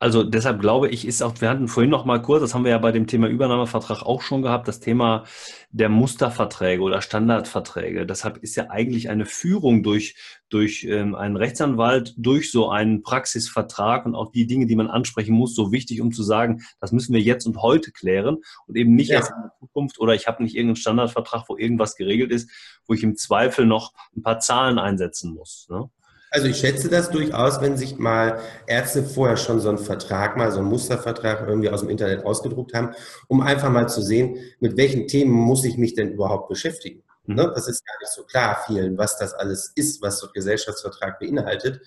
Also 0.00 0.22
deshalb 0.22 0.60
glaube 0.60 0.88
ich, 0.90 1.04
ist 1.04 1.22
auch, 1.22 1.40
wir 1.40 1.48
hatten 1.50 1.66
vorhin 1.66 1.90
noch 1.90 2.04
mal 2.04 2.22
kurz, 2.22 2.40
das 2.42 2.54
haben 2.54 2.62
wir 2.62 2.70
ja 2.70 2.78
bei 2.78 2.92
dem 2.92 3.08
Thema 3.08 3.26
Übernahmevertrag 3.26 4.02
auch 4.02 4.22
schon 4.22 4.42
gehabt, 4.42 4.68
das 4.68 4.78
Thema 4.78 5.24
der 5.70 5.88
Musterverträge 5.88 6.82
oder 6.82 7.02
Standardverträge. 7.02 8.06
Deshalb 8.06 8.36
ist 8.38 8.54
ja 8.54 8.70
eigentlich 8.70 9.10
eine 9.10 9.26
Führung 9.26 9.82
durch, 9.82 10.14
durch 10.50 10.84
ähm, 10.84 11.16
einen 11.16 11.36
Rechtsanwalt, 11.36 12.14
durch 12.16 12.52
so 12.52 12.70
einen 12.70 13.02
Praxisvertrag 13.02 14.06
und 14.06 14.14
auch 14.14 14.30
die 14.30 14.46
Dinge, 14.46 14.66
die 14.66 14.76
man 14.76 14.86
ansprechen 14.86 15.34
muss, 15.34 15.56
so 15.56 15.72
wichtig, 15.72 16.00
um 16.00 16.12
zu 16.12 16.22
sagen, 16.22 16.62
das 16.80 16.92
müssen 16.92 17.12
wir 17.12 17.20
jetzt 17.20 17.46
und 17.46 17.60
heute 17.60 17.90
klären 17.90 18.36
und 18.68 18.76
eben 18.76 18.94
nicht 18.94 19.08
ja. 19.08 19.16
erst 19.16 19.32
in 19.32 19.42
der 19.42 19.52
Zukunft 19.58 19.98
oder 19.98 20.14
ich 20.14 20.28
habe 20.28 20.44
nicht 20.44 20.54
irgendeinen 20.54 20.76
Standardvertrag, 20.76 21.48
wo 21.48 21.56
irgendwas 21.56 21.96
geregelt 21.96 22.30
ist, 22.30 22.48
wo 22.86 22.94
ich 22.94 23.02
im 23.02 23.16
Zweifel 23.16 23.66
noch 23.66 23.92
ein 24.16 24.22
paar 24.22 24.38
Zahlen 24.38 24.78
einsetzen 24.78 25.34
muss. 25.34 25.66
Ne? 25.68 25.90
Also 26.30 26.46
ich 26.46 26.58
schätze 26.58 26.88
das 26.88 27.10
durchaus, 27.10 27.60
wenn 27.60 27.76
sich 27.76 27.98
mal 27.98 28.40
Ärzte 28.66 29.02
vorher 29.02 29.36
schon 29.36 29.60
so 29.60 29.68
einen 29.68 29.78
Vertrag, 29.78 30.36
mal 30.36 30.52
so 30.52 30.58
einen 30.58 30.68
Mustervertrag 30.68 31.46
irgendwie 31.46 31.70
aus 31.70 31.80
dem 31.80 31.88
Internet 31.88 32.24
ausgedruckt 32.26 32.74
haben, 32.74 32.94
um 33.28 33.40
einfach 33.40 33.70
mal 33.70 33.88
zu 33.88 34.02
sehen, 34.02 34.36
mit 34.60 34.76
welchen 34.76 35.08
Themen 35.08 35.32
muss 35.32 35.64
ich 35.64 35.78
mich 35.78 35.94
denn 35.94 36.12
überhaupt 36.12 36.48
beschäftigen. 36.48 37.02
Mhm. 37.24 37.36
Ne? 37.36 37.52
Das 37.54 37.68
ist 37.68 37.84
gar 37.86 37.98
nicht 38.00 38.12
so 38.12 38.24
klar 38.24 38.62
vielen, 38.66 38.98
was 38.98 39.18
das 39.18 39.32
alles 39.34 39.72
ist, 39.74 40.02
was 40.02 40.18
so 40.18 40.26
ein 40.26 40.32
Gesellschaftsvertrag 40.34 41.18
beinhaltet. 41.18 41.80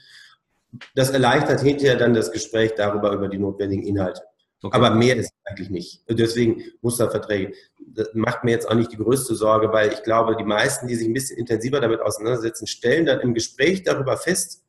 Das 0.95 1.09
erleichtert 1.09 1.61
hinterher 1.61 1.97
dann 1.97 2.13
das 2.13 2.31
Gespräch 2.31 2.73
darüber, 2.75 3.11
über 3.11 3.27
die 3.27 3.37
notwendigen 3.37 3.85
Inhalte. 3.85 4.21
Okay. 4.63 4.77
Aber 4.77 4.91
mehr 4.91 5.15
ist 5.15 5.33
eigentlich 5.43 5.69
nicht. 5.69 6.03
Deswegen 6.07 6.63
Musterverträge. 6.81 7.53
Das 7.79 8.09
macht 8.13 8.43
mir 8.43 8.51
jetzt 8.51 8.69
auch 8.69 8.75
nicht 8.75 8.91
die 8.91 8.97
größte 8.97 9.33
Sorge, 9.33 9.73
weil 9.73 9.91
ich 9.91 10.03
glaube, 10.03 10.35
die 10.35 10.43
meisten, 10.43 10.87
die 10.87 10.95
sich 10.95 11.07
ein 11.07 11.13
bisschen 11.13 11.37
intensiver 11.37 11.81
damit 11.81 12.01
auseinandersetzen, 12.01 12.67
stellen 12.67 13.05
dann 13.05 13.21
im 13.21 13.33
Gespräch 13.33 13.83
darüber 13.83 14.17
fest, 14.17 14.63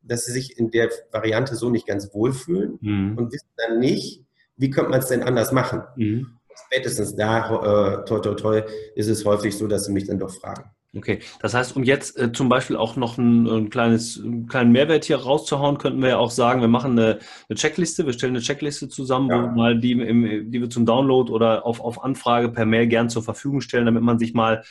dass 0.00 0.24
sie 0.24 0.32
sich 0.32 0.58
in 0.58 0.70
der 0.70 0.90
Variante 1.12 1.56
so 1.56 1.68
nicht 1.68 1.86
ganz 1.86 2.12
wohlfühlen 2.14 2.78
mhm. 2.80 3.18
und 3.18 3.32
wissen 3.32 3.48
dann 3.56 3.78
nicht, 3.78 4.24
wie 4.56 4.70
könnte 4.70 4.90
man 4.90 5.00
es 5.00 5.08
denn 5.08 5.22
anders 5.22 5.52
machen. 5.52 5.82
Mhm. 5.96 6.38
Spätestens 6.66 7.14
da, 7.14 8.00
äh, 8.00 8.04
toi, 8.06 8.20
toi, 8.20 8.34
toi, 8.34 8.62
ist 8.94 9.08
es 9.08 9.24
häufig 9.24 9.56
so, 9.56 9.66
dass 9.66 9.84
sie 9.84 9.92
mich 9.92 10.06
dann 10.06 10.18
doch 10.18 10.30
fragen. 10.30 10.70
Okay, 10.96 11.20
das 11.40 11.52
heißt, 11.52 11.76
um 11.76 11.84
jetzt 11.84 12.18
äh, 12.18 12.32
zum 12.32 12.48
Beispiel 12.48 12.76
auch 12.76 12.96
noch 12.96 13.18
ein, 13.18 13.46
ein 13.46 13.68
kleines, 13.68 14.18
einen 14.18 14.46
kleinen 14.46 14.72
Mehrwert 14.72 15.04
hier 15.04 15.18
rauszuhauen, 15.18 15.76
könnten 15.76 16.00
wir 16.00 16.08
ja 16.08 16.16
auch 16.16 16.30
sagen, 16.30 16.62
wir 16.62 16.68
machen 16.68 16.92
eine, 16.92 17.18
eine 17.48 17.56
Checkliste, 17.56 18.06
wir 18.06 18.14
stellen 18.14 18.32
eine 18.32 18.42
Checkliste 18.42 18.88
zusammen, 18.88 19.28
ja. 19.28 19.42
wo 19.42 19.54
mal 19.54 19.78
die, 19.78 19.92
im, 19.92 20.50
die 20.50 20.60
wir 20.60 20.70
zum 20.70 20.86
Download 20.86 21.30
oder 21.30 21.66
auf, 21.66 21.80
auf 21.80 22.02
Anfrage 22.02 22.48
per 22.48 22.64
Mail 22.64 22.86
gern 22.86 23.10
zur 23.10 23.22
Verfügung 23.22 23.60
stellen, 23.60 23.84
damit 23.84 24.02
man 24.02 24.18
sich 24.18 24.32
mal 24.32 24.64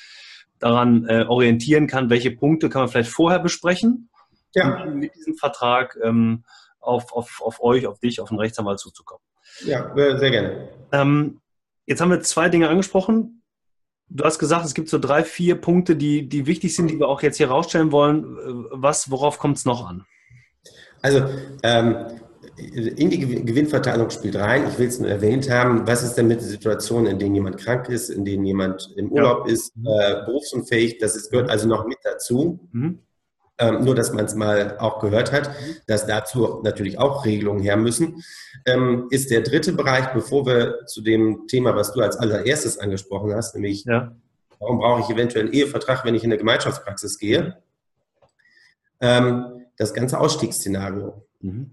daran 0.57 1.05
äh, 1.05 1.25
orientieren 1.27 1.85
kann, 1.85 2.09
welche 2.09 2.31
Punkte 2.31 2.69
kann 2.69 2.81
man 2.81 2.89
vielleicht 2.89 3.11
vorher 3.11 3.39
besprechen, 3.39 4.09
ja. 4.55 4.85
um 4.85 4.97
mit 4.97 5.13
diesem 5.13 5.35
Vertrag 5.35 5.99
ähm, 6.03 6.45
auf, 6.79 7.13
auf, 7.13 7.43
auf 7.43 7.61
euch, 7.61 7.85
auf 7.85 7.99
dich, 7.99 8.19
auf 8.21 8.29
den 8.29 8.39
Rechtsanwalt 8.39 8.79
zuzukommen. 8.79 9.21
Ja, 9.65 9.93
sehr 9.95 10.31
gerne. 10.31 10.69
Ähm, 10.91 11.41
jetzt 11.85 12.01
haben 12.01 12.09
wir 12.09 12.21
zwei 12.21 12.49
Dinge 12.49 12.69
angesprochen 12.69 13.36
Du 14.09 14.23
hast 14.23 14.39
gesagt, 14.39 14.65
es 14.65 14.73
gibt 14.73 14.89
so 14.89 14.99
drei, 14.99 15.23
vier 15.23 15.55
Punkte, 15.55 15.95
die, 15.95 16.29
die 16.29 16.45
wichtig 16.45 16.75
sind, 16.75 16.89
die 16.89 16.99
wir 16.99 17.07
auch 17.07 17.21
jetzt 17.21 17.37
hier 17.37 17.49
rausstellen 17.49 17.91
wollen. 17.91 18.37
Was, 18.71 19.11
worauf 19.11 19.37
kommt 19.37 19.57
es 19.57 19.65
noch 19.65 19.87
an? 19.87 20.05
Also, 21.01 21.25
ähm, 21.63 22.07
in 22.57 23.09
die 23.09 23.19
Gewinnverteilung 23.19 24.09
spielt 24.09 24.35
rein. 24.35 24.67
Ich 24.67 24.79
will 24.79 24.87
es 24.87 24.99
nur 24.99 25.09
erwähnt 25.09 25.49
haben. 25.49 25.85
Was 25.85 26.03
ist 26.03 26.15
denn 26.15 26.27
mit 26.27 26.39
der 26.39 26.47
Situation, 26.47 27.05
in 27.05 27.19
denen 27.19 27.35
jemand 27.35 27.57
krank 27.57 27.89
ist, 27.89 28.09
in 28.09 28.25
denen 28.25 28.45
jemand 28.45 28.93
im 28.95 29.11
Urlaub 29.11 29.47
ja. 29.47 29.53
ist, 29.53 29.73
äh, 29.77 30.25
berufsunfähig? 30.25 30.97
Das 30.97 31.15
ist, 31.15 31.29
gehört 31.29 31.49
also 31.49 31.67
noch 31.67 31.85
mit 31.85 31.99
dazu. 32.03 32.59
Mhm. 32.71 32.99
Ähm, 33.59 33.83
nur, 33.83 33.95
dass 33.95 34.13
man 34.13 34.25
es 34.25 34.35
mal 34.35 34.77
auch 34.77 34.99
gehört 34.99 35.31
hat, 35.31 35.49
dass 35.87 36.05
dazu 36.05 36.61
natürlich 36.63 36.99
auch 36.99 37.25
Regelungen 37.25 37.61
her 37.61 37.75
müssen, 37.75 38.23
ähm, 38.65 39.07
ist 39.09 39.31
der 39.31 39.41
dritte 39.41 39.73
Bereich, 39.73 40.13
bevor 40.13 40.45
wir 40.45 40.85
zu 40.85 41.01
dem 41.01 41.47
Thema, 41.47 41.75
was 41.75 41.91
du 41.91 42.01
als 42.01 42.17
allererstes 42.17 42.77
angesprochen 42.77 43.33
hast, 43.33 43.55
nämlich 43.55 43.83
ja. 43.85 44.15
warum 44.59 44.77
brauche 44.77 45.01
ich 45.01 45.09
eventuell 45.09 45.45
einen 45.45 45.53
Ehevertrag, 45.53 46.05
wenn 46.05 46.13
ich 46.13 46.23
in 46.23 46.29
eine 46.31 46.37
Gemeinschaftspraxis 46.37 47.17
gehe, 47.17 47.57
ähm, 49.01 49.65
das 49.75 49.93
ganze 49.93 50.19
Ausstiegsszenario. 50.19 51.25
Mhm. 51.39 51.71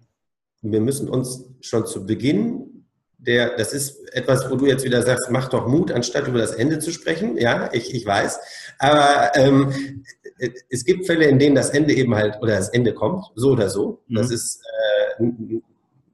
Wir 0.62 0.80
müssen 0.80 1.10
uns 1.10 1.44
schon 1.60 1.86
zu 1.86 2.06
Beginn 2.06 2.73
der, 3.26 3.56
das 3.56 3.72
ist 3.72 4.14
etwas, 4.14 4.50
wo 4.50 4.56
du 4.56 4.66
jetzt 4.66 4.84
wieder 4.84 5.02
sagst, 5.02 5.30
mach 5.30 5.48
doch 5.48 5.66
Mut, 5.66 5.90
anstatt 5.90 6.28
über 6.28 6.38
das 6.38 6.52
Ende 6.52 6.78
zu 6.78 6.92
sprechen. 6.92 7.36
Ja, 7.36 7.70
ich, 7.72 7.94
ich 7.94 8.04
weiß. 8.04 8.38
Aber 8.78 9.32
ähm, 9.34 10.04
es 10.70 10.84
gibt 10.84 11.06
Fälle, 11.06 11.26
in 11.26 11.38
denen 11.38 11.54
das 11.54 11.70
Ende 11.70 11.94
eben 11.94 12.14
halt, 12.14 12.38
oder 12.40 12.56
das 12.56 12.68
Ende 12.68 12.92
kommt, 12.94 13.26
so 13.34 13.50
oder 13.50 13.70
so. 13.70 14.02
Mhm. 14.08 14.14
Das 14.14 14.30
ist 14.30 14.60
äh, 15.18 15.24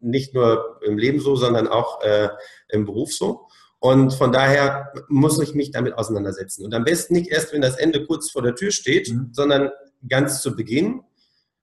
nicht 0.01 0.35
nur 0.35 0.81
im 0.83 0.99
Leben 0.99 1.20
so, 1.20 1.37
sondern 1.37 1.68
auch 1.68 2.03
äh, 2.03 2.29
im 2.68 2.85
Beruf 2.85 3.12
so. 3.12 3.46
Und 3.79 4.12
von 4.12 4.31
daher 4.31 4.92
muss 5.09 5.40
ich 5.40 5.55
mich 5.55 5.70
damit 5.70 5.94
auseinandersetzen. 5.94 6.64
Und 6.64 6.75
am 6.75 6.85
besten 6.85 7.14
nicht 7.14 7.31
erst, 7.31 7.53
wenn 7.53 7.62
das 7.62 7.77
Ende 7.77 8.05
kurz 8.07 8.31
vor 8.31 8.42
der 8.42 8.55
Tür 8.55 8.70
steht, 8.70 9.11
mhm. 9.11 9.31
sondern 9.33 9.70
ganz 10.09 10.42
zu 10.42 10.55
Beginn, 10.55 11.03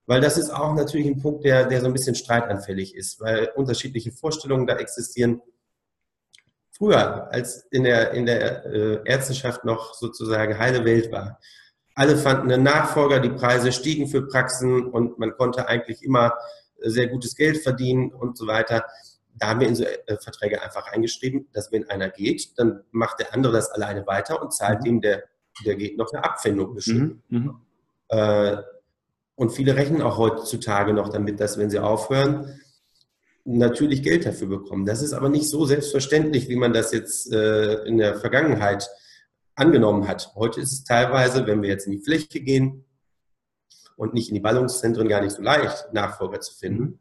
weil 0.07 0.21
das 0.21 0.37
ist 0.37 0.49
auch 0.49 0.73
natürlich 0.73 1.05
ein 1.05 1.21
Punkt, 1.21 1.43
der, 1.43 1.65
der 1.65 1.81
so 1.81 1.87
ein 1.87 1.93
bisschen 1.93 2.15
streitanfällig 2.15 2.95
ist, 2.95 3.19
weil 3.19 3.51
unterschiedliche 3.55 4.13
Vorstellungen 4.13 4.65
da 4.65 4.77
existieren. 4.77 5.41
Früher, 6.71 7.31
als 7.31 7.67
in 7.71 7.83
der, 7.83 8.11
in 8.11 8.25
der 8.25 8.65
äh, 8.65 8.99
Ärzteschaft 9.03 9.65
noch 9.65 9.93
sozusagen 9.93 10.57
heile 10.57 10.85
Welt 10.85 11.11
war, 11.11 11.39
alle 11.93 12.15
fanden 12.15 12.51
einen 12.51 12.63
Nachfolger, 12.63 13.19
die 13.19 13.29
Preise 13.29 13.71
stiegen 13.71 14.07
für 14.07 14.27
Praxen 14.27 14.85
und 14.85 15.19
man 15.19 15.35
konnte 15.35 15.67
eigentlich 15.67 16.01
immer 16.03 16.33
äh, 16.79 16.89
sehr 16.89 17.07
gutes 17.07 17.35
Geld 17.35 17.57
verdienen 17.57 18.13
und 18.13 18.37
so 18.37 18.47
weiter. 18.47 18.85
Da 19.33 19.49
haben 19.49 19.59
wir 19.59 19.67
in 19.67 19.75
so 19.75 19.83
äh, 19.83 20.17
Verträge 20.21 20.61
einfach 20.61 20.87
eingeschrieben, 20.87 21.49
dass 21.51 21.71
wenn 21.71 21.89
einer 21.89 22.09
geht, 22.09 22.57
dann 22.57 22.83
macht 22.91 23.19
der 23.19 23.33
andere 23.33 23.53
das 23.53 23.71
alleine 23.71 24.07
weiter 24.07 24.41
und 24.41 24.53
zahlt 24.53 24.81
mhm. 24.81 24.85
dem, 24.85 25.01
der, 25.01 25.23
der 25.65 25.75
geht, 25.75 25.97
noch 25.97 26.13
eine 26.13 26.23
Abfindung 26.23 26.75
bestimmt. 26.75 27.21
Mhm. 27.29 27.39
mhm. 27.39 27.61
Äh, 28.09 28.57
und 29.37 29.51
viele 29.51 29.75
rechnen 29.75 30.01
auch 30.01 30.17
heutzutage 30.17 30.93
noch 30.93 31.09
damit, 31.09 31.39
dass 31.39 31.57
wenn 31.57 31.69
sie 31.69 31.79
aufhören, 31.79 32.59
natürlich 33.45 34.03
Geld 34.03 34.25
dafür 34.25 34.47
bekommen. 34.47 34.85
Das 34.85 35.01
ist 35.01 35.13
aber 35.13 35.29
nicht 35.29 35.47
so 35.47 35.65
selbstverständlich, 35.65 36.49
wie 36.49 36.55
man 36.57 36.73
das 36.73 36.91
jetzt 36.91 37.31
in 37.31 37.97
der 37.97 38.15
Vergangenheit 38.15 38.89
angenommen 39.55 40.07
hat. 40.07 40.33
Heute 40.35 40.59
ist 40.59 40.73
es 40.73 40.83
teilweise, 40.83 41.45
wenn 41.45 41.61
wir 41.61 41.69
jetzt 41.69 41.85
in 41.85 41.93
die 41.93 42.03
Fläche 42.03 42.41
gehen 42.41 42.83
und 43.95 44.15
nicht 44.15 44.29
in 44.29 44.35
die 44.35 44.41
Ballungszentren, 44.41 45.07
gar 45.07 45.21
nicht 45.21 45.35
so 45.35 45.41
leicht, 45.41 45.93
Nachfolger 45.93 46.41
zu 46.41 46.53
finden. 46.55 46.99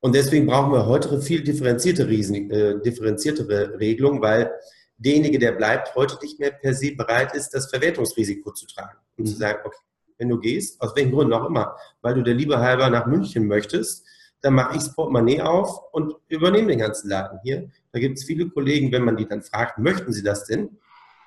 Und 0.00 0.14
deswegen 0.14 0.46
brauchen 0.46 0.70
wir 0.70 0.84
heute 0.84 1.20
viel 1.22 1.42
differenzierte 1.42 2.06
Riesen, 2.08 2.50
äh, 2.50 2.78
differenziertere 2.82 3.80
Regelungen, 3.80 4.20
weil 4.20 4.52
derjenige, 4.98 5.38
der 5.38 5.52
bleibt, 5.52 5.94
heute 5.94 6.18
nicht 6.22 6.38
mehr 6.38 6.50
per 6.50 6.74
se 6.74 6.94
bereit 6.94 7.34
ist, 7.34 7.50
das 7.50 7.70
Verwertungsrisiko 7.70 8.52
zu 8.52 8.66
tragen 8.66 8.98
und 9.16 9.24
mhm. 9.24 9.28
zu 9.30 9.36
sagen, 9.36 9.60
okay, 9.64 9.78
wenn 10.18 10.28
du 10.28 10.38
gehst, 10.38 10.80
aus 10.80 10.94
welchen 10.96 11.12
Gründen 11.12 11.32
auch 11.32 11.46
immer, 11.46 11.76
weil 12.02 12.14
du 12.14 12.22
der 12.22 12.34
Liebe 12.34 12.58
halber 12.58 12.90
nach 12.90 13.06
München 13.06 13.46
möchtest, 13.46 14.06
dann 14.40 14.54
mache 14.54 14.76
ich 14.76 14.82
das 14.82 14.94
Portemonnaie 14.94 15.40
auf 15.40 15.92
und 15.92 16.14
übernehme 16.28 16.68
den 16.68 16.78
ganzen 16.78 17.08
Laden 17.08 17.38
hier. 17.42 17.70
Da 17.92 17.98
gibt 17.98 18.18
es 18.18 18.24
viele 18.24 18.48
Kollegen, 18.50 18.92
wenn 18.92 19.02
man 19.02 19.16
die 19.16 19.26
dann 19.26 19.42
fragt, 19.42 19.78
möchten 19.78 20.12
sie 20.12 20.22
das 20.22 20.44
denn? 20.44 20.78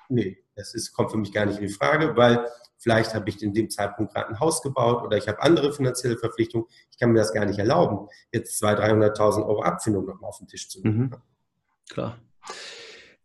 Nee, 0.08 0.38
das 0.54 0.74
ist, 0.74 0.92
kommt 0.92 1.10
für 1.10 1.18
mich 1.18 1.32
gar 1.32 1.44
nicht 1.44 1.58
in 1.58 1.66
die 1.66 1.72
Frage, 1.72 2.16
weil 2.16 2.46
vielleicht 2.78 3.14
habe 3.14 3.28
ich 3.28 3.42
in 3.42 3.52
dem 3.52 3.70
Zeitpunkt 3.70 4.14
gerade 4.14 4.28
ein 4.28 4.40
Haus 4.40 4.62
gebaut 4.62 5.02
oder 5.02 5.16
ich 5.16 5.26
habe 5.26 5.42
andere 5.42 5.72
finanzielle 5.72 6.16
Verpflichtungen. 6.16 6.66
Ich 6.90 6.98
kann 6.98 7.10
mir 7.10 7.18
das 7.18 7.32
gar 7.32 7.44
nicht 7.44 7.58
erlauben, 7.58 8.08
jetzt 8.32 8.62
200.000, 8.62 9.16
300.000 9.16 9.46
Euro 9.46 9.62
Abfindung 9.62 10.06
nochmal 10.06 10.28
auf 10.28 10.38
den 10.38 10.46
Tisch 10.46 10.68
zu 10.68 10.80
nehmen. 10.80 10.98
Mhm. 10.98 11.14
Klar. 11.90 12.18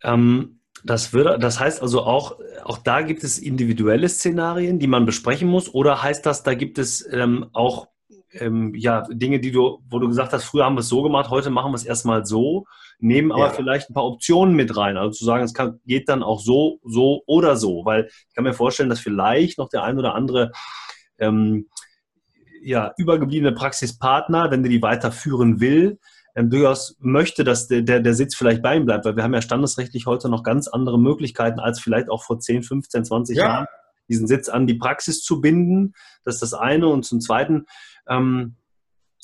Ähm, 0.01 0.59
das, 0.83 1.13
würde, 1.13 1.37
das 1.39 1.59
heißt 1.59 1.81
also 1.81 2.03
auch, 2.03 2.37
auch 2.63 2.77
da 2.77 3.01
gibt 3.01 3.23
es 3.23 3.39
individuelle 3.39 4.09
Szenarien, 4.09 4.79
die 4.79 4.87
man 4.87 5.05
besprechen 5.05 5.47
muss, 5.47 5.73
oder 5.73 6.03
heißt 6.03 6.25
das, 6.25 6.43
da 6.43 6.53
gibt 6.53 6.77
es 6.77 7.07
ähm, 7.11 7.47
auch 7.53 7.87
ähm, 8.31 8.73
ja, 8.75 9.03
Dinge, 9.09 9.39
die 9.39 9.51
du, 9.51 9.79
wo 9.89 9.99
du 9.99 10.07
gesagt 10.07 10.33
hast, 10.33 10.45
früher 10.45 10.65
haben 10.65 10.75
wir 10.75 10.81
es 10.81 10.89
so 10.89 11.03
gemacht, 11.03 11.29
heute 11.29 11.49
machen 11.49 11.71
wir 11.71 11.75
es 11.75 11.85
erstmal 11.85 12.25
so 12.25 12.65
nehmen 13.03 13.33
aber 13.33 13.47
ja. 13.47 13.51
vielleicht 13.51 13.89
ein 13.89 13.93
paar 13.93 14.05
Optionen 14.05 14.55
mit 14.55 14.75
rein. 14.77 14.97
Also 14.97 15.11
zu 15.11 15.25
sagen, 15.25 15.43
es 15.43 15.53
kann, 15.53 15.79
geht 15.85 16.07
dann 16.07 16.23
auch 16.23 16.39
so, 16.39 16.79
so 16.83 17.21
oder 17.25 17.57
so. 17.57 17.85
Weil 17.85 18.05
ich 18.05 18.35
kann 18.35 18.45
mir 18.45 18.53
vorstellen, 18.53 18.89
dass 18.89 19.01
vielleicht 19.01 19.57
noch 19.57 19.69
der 19.69 19.83
ein 19.83 19.99
oder 19.99 20.15
andere 20.15 20.51
ähm, 21.19 21.67
ja, 22.61 22.93
übergebliebene 22.97 23.51
Praxispartner, 23.51 24.51
wenn 24.51 24.63
der 24.63 24.71
die 24.71 24.81
weiterführen 24.81 25.59
will, 25.59 25.99
ähm, 26.35 26.49
durchaus 26.49 26.95
möchte, 26.99 27.43
dass 27.43 27.67
der, 27.67 27.81
der, 27.81 27.99
der 27.99 28.13
Sitz 28.13 28.35
vielleicht 28.35 28.61
bei 28.61 28.75
ihm 28.75 28.85
bleibt. 28.85 29.05
Weil 29.05 29.15
wir 29.15 29.23
haben 29.23 29.33
ja 29.33 29.41
standesrechtlich 29.41 30.05
heute 30.05 30.29
noch 30.29 30.43
ganz 30.43 30.67
andere 30.67 30.99
Möglichkeiten 30.99 31.59
als 31.59 31.79
vielleicht 31.79 32.09
auch 32.09 32.23
vor 32.23 32.39
10, 32.39 32.63
15, 32.63 33.05
20 33.05 33.37
ja. 33.37 33.43
Jahren, 33.43 33.67
diesen 34.09 34.27
Sitz 34.27 34.49
an 34.49 34.67
die 34.67 34.75
Praxis 34.75 35.21
zu 35.21 35.41
binden. 35.41 35.93
Das 36.23 36.35
ist 36.35 36.41
das 36.41 36.53
eine. 36.53 36.87
Und 36.87 37.03
zum 37.03 37.21
Zweiten, 37.21 37.65
ähm, 38.07 38.55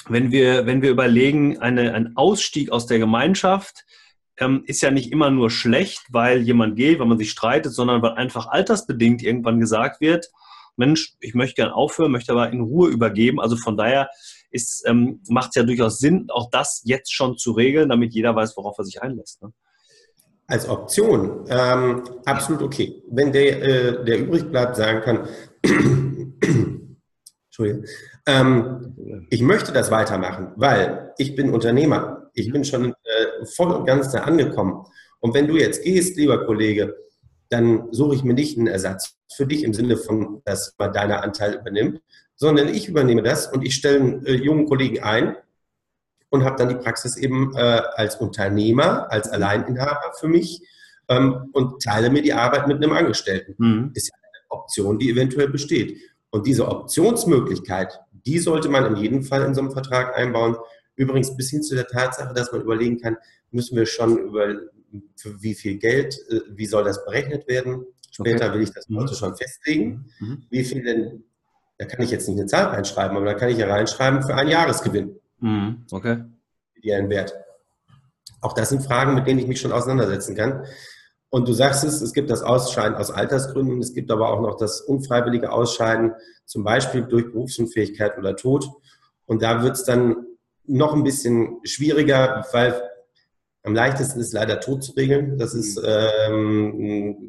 wenn 0.08 0.32
wir, 0.32 0.66
wenn 0.66 0.82
wir 0.82 0.92
überlegen, 0.92 1.60
eine, 1.60 1.94
ein 1.94 2.16
Ausstieg 2.16 2.72
aus 2.72 2.86
der 2.86 3.00
Gemeinschaft 3.00 3.86
ähm, 4.38 4.64
ist 4.66 4.82
ja 4.82 4.92
nicht 4.92 5.12
immer 5.12 5.30
nur 5.30 5.52
schlecht, 5.52 6.02
weil 6.10 6.42
jemand 6.42 6.78
geht, 6.78 7.00
weil 7.00 7.08
man 7.08 7.18
sich 7.18 7.32
streitet, 7.32 7.74
sondern 7.74 8.02
weil 8.02 8.14
einfach 8.14 8.48
altersbedingt 8.48 9.22
irgendwann 9.22 9.60
gesagt 9.60 10.00
wird, 10.00 10.30
Mensch, 10.78 11.14
ich 11.20 11.34
möchte 11.34 11.56
gern 11.56 11.72
aufhören, 11.72 12.12
möchte 12.12 12.32
aber 12.32 12.50
in 12.52 12.62
Ruhe 12.62 12.90
übergeben. 12.90 13.42
Also 13.42 13.58
von 13.58 13.76
daher 13.76 14.10
ähm, 14.86 15.22
macht 15.30 15.50
es 15.50 15.56
ja 15.56 15.64
durchaus 15.64 16.00
Sinn, 16.00 16.28
auch 16.30 16.50
das 16.50 16.82
jetzt 16.84 17.14
schon 17.14 17.38
zu 17.38 17.52
regeln, 17.52 17.90
damit 17.90 18.14
jeder 18.14 18.36
weiß, 18.36 18.56
worauf 18.58 18.78
er 18.78 18.86
sich 18.86 19.02
einlässt. 19.02 19.42
Ne? 19.42 19.54
Als 20.48 20.68
Option 20.68 21.46
ähm, 21.50 22.04
absolut 22.26 22.64
okay. 22.64 23.04
Wenn 23.10 23.32
der, 23.32 23.62
äh, 23.62 24.06
der 24.06 24.20
übrig 24.20 24.50
bleibt, 24.50 24.76
sagen 24.76 25.02
kann, 25.02 25.28
Entschuldigung, 27.46 27.86
ähm, 28.26 29.28
ich 29.30 29.42
möchte 29.42 29.72
das 29.72 29.92
weitermachen, 29.92 30.54
weil 30.56 31.14
ich 31.18 31.36
bin 31.36 31.52
Unternehmer. 31.52 32.30
Ich 32.34 32.52
bin 32.52 32.64
schon 32.64 32.94
äh, 32.94 33.46
voll 33.56 33.72
und 33.72 33.86
ganz 33.86 34.12
da 34.12 34.20
angekommen. 34.22 34.86
Und 35.20 35.34
wenn 35.34 35.48
du 35.48 35.58
jetzt 35.58 35.84
gehst, 35.84 36.18
lieber 36.18 36.46
Kollege, 36.46 36.96
dann 37.50 37.88
suche 37.92 38.16
ich 38.16 38.24
mir 38.24 38.34
nicht 38.34 38.58
einen 38.58 38.68
Ersatz 38.68 39.16
für 39.36 39.46
dich 39.46 39.64
im 39.64 39.74
Sinne 39.74 39.98
von, 39.98 40.42
dass 40.46 40.76
man 40.78 40.94
deinen 40.94 41.12
Anteil 41.12 41.56
übernimmt, 41.56 42.02
sondern 42.40 42.70
ich 42.70 42.88
übernehme 42.88 43.22
das 43.22 43.48
und 43.48 43.66
ich 43.66 43.76
stelle 43.76 44.00
einen 44.00 44.26
äh, 44.26 44.34
jungen 44.34 44.66
Kollegen 44.66 45.04
ein 45.04 45.36
und 46.30 46.46
habe 46.46 46.56
dann 46.56 46.70
die 46.70 46.76
Praxis 46.76 47.18
eben 47.18 47.54
äh, 47.56 47.82
als 47.96 48.16
Unternehmer, 48.16 49.12
als 49.12 49.28
Alleininhaber 49.28 50.14
für 50.18 50.30
mich 50.30 50.62
ähm, 51.10 51.50
und 51.52 51.84
teile 51.84 52.10
mir 52.10 52.22
die 52.22 52.32
Arbeit 52.32 52.68
mit 52.68 52.78
einem 52.78 52.94
Angestellten. 52.94 53.56
Mhm. 53.58 53.92
Ist 53.94 54.08
ja 54.08 54.14
eine 54.16 54.62
Option, 54.62 54.98
die 54.98 55.10
eventuell 55.10 55.50
besteht. 55.50 55.98
Und 56.30 56.48
diese 56.48 56.66
Optionsmöglichkeit, 56.68 58.00
die 58.26 58.40
sollte 58.40 58.70
man 58.70 58.86
in 58.86 58.96
jedem 58.96 59.24
Fall 59.24 59.44
in 59.44 59.54
so 59.54 59.60
einem 59.60 59.72
Vertrag 59.72 60.16
einbauen. 60.16 60.56
Übrigens 60.96 61.36
bis 61.36 61.50
hin 61.50 61.62
zu 61.62 61.76
der 61.76 61.88
Tatsache, 61.88 62.34
dass 62.34 62.54
man 62.54 62.62
überlegen 62.62 63.02
kann, 63.02 63.18
müssen 63.52 63.76
wir 63.76 63.86
schon 63.86 64.18
über 64.18 64.56
für 65.18 65.42
wie 65.42 65.56
viel 65.56 65.78
Geld, 65.78 66.18
äh, 66.30 66.40
wie 66.52 66.66
soll 66.66 66.86
das 66.86 67.04
berechnet 67.04 67.50
werden. 67.50 67.86
Später 68.12 68.46
okay. 68.46 68.56
will 68.56 68.64
ich 68.64 68.72
das 68.72 68.88
mhm. 68.88 69.00
Auto 69.00 69.14
schon 69.14 69.36
festlegen. 69.36 70.10
Mhm. 70.20 70.44
Wie 70.50 70.64
viel 70.64 70.84
denn, 70.84 71.24
da 71.80 71.86
kann 71.86 72.02
ich 72.02 72.12
jetzt 72.12 72.28
nicht 72.28 72.38
eine 72.38 72.46
Zahl 72.46 72.66
reinschreiben, 72.66 73.16
aber 73.16 73.26
da 73.26 73.34
kann 73.34 73.50
ich 73.50 73.58
ja 73.58 73.68
reinschreiben 73.68 74.22
für 74.22 74.36
einen 74.36 74.50
Jahresgewinn. 74.50 75.18
Mhm. 75.40 75.86
Okay. 75.90 76.24
Die 76.84 76.94
einen 76.94 77.10
Wert. 77.10 77.34
Auch 78.42 78.54
das 78.54 78.70
sind 78.70 78.84
Fragen, 78.84 79.16
mit 79.16 79.26
denen 79.26 79.40
ich 79.40 79.48
mich 79.48 79.62
schon 79.62 79.72
auseinandersetzen 79.72 80.36
kann. 80.36 80.66
Und 81.30 81.48
du 81.48 81.54
sagst 81.54 81.86
es, 81.86 82.02
es 82.02 82.14
gibt 82.14 82.30
das 82.30 82.42
Ausscheiden 82.42 82.98
aus 82.98 83.12
Altersgründen, 83.12 83.80
es 83.80 83.94
gibt 83.94 84.12
aber 84.12 84.30
auch 84.30 84.42
noch 84.42 84.58
das 84.58 84.82
unfreiwillige 84.82 85.52
Ausscheiden, 85.52 86.14
zum 86.46 86.64
Beispiel 86.64 87.04
durch 87.04 87.32
Berufsunfähigkeit 87.32 88.18
oder 88.18 88.36
Tod. 88.36 88.68
Und 89.26 89.42
da 89.42 89.64
wird 89.64 89.76
es 89.76 89.84
dann 89.84 90.26
noch 90.66 90.94
ein 90.94 91.04
bisschen 91.04 91.60
schwieriger, 91.64 92.46
weil 92.52 92.82
am 93.64 93.74
leichtesten 93.74 94.20
ist 94.20 94.34
leider 94.34 94.60
Tod 94.60 94.84
zu 94.84 94.94
regeln. 94.94 95.38
Das 95.38 95.54
ist 95.54 95.78
mhm. 95.78 95.86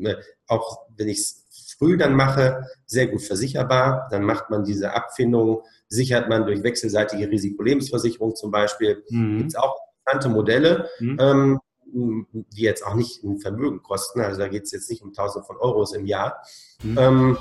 ähm, 0.01 0.17
auch, 0.49 0.87
wenn 0.97 1.09
ich 1.09 1.19
es 1.19 1.40
früh 1.81 1.97
dann 1.97 2.15
mache, 2.15 2.67
sehr 2.87 3.07
gut 3.07 3.23
versicherbar. 3.23 4.07
Dann 4.11 4.23
macht 4.23 4.51
man 4.51 4.65
diese 4.65 4.93
Abfindung, 4.93 5.63
sichert 5.89 6.29
man 6.29 6.45
durch 6.45 6.63
wechselseitige 6.63 7.31
Risikolebensversicherung 7.31 8.37
zum 8.37 8.51
Beispiel. 8.51 9.03
Mhm. 9.09 9.39
Gibt 9.39 9.51
es 9.51 9.57
auch 9.57 9.75
interessante 10.05 10.29
Modelle. 10.29 10.89
Mhm. 11.01 11.17
Ähm, 11.21 11.61
die 11.93 12.63
jetzt 12.63 12.87
auch 12.87 12.95
nicht 12.95 13.25
ein 13.25 13.41
Vermögen 13.41 13.83
kosten. 13.83 14.21
Also 14.21 14.39
da 14.39 14.47
geht 14.47 14.63
es 14.63 14.71
jetzt 14.71 14.89
nicht 14.91 15.03
um 15.03 15.13
Tausende 15.13 15.45
von 15.45 15.57
Euros 15.57 15.93
im 15.93 16.07
Jahr. 16.07 16.41
Mhm. 16.85 16.97
Ähm, 16.97 17.39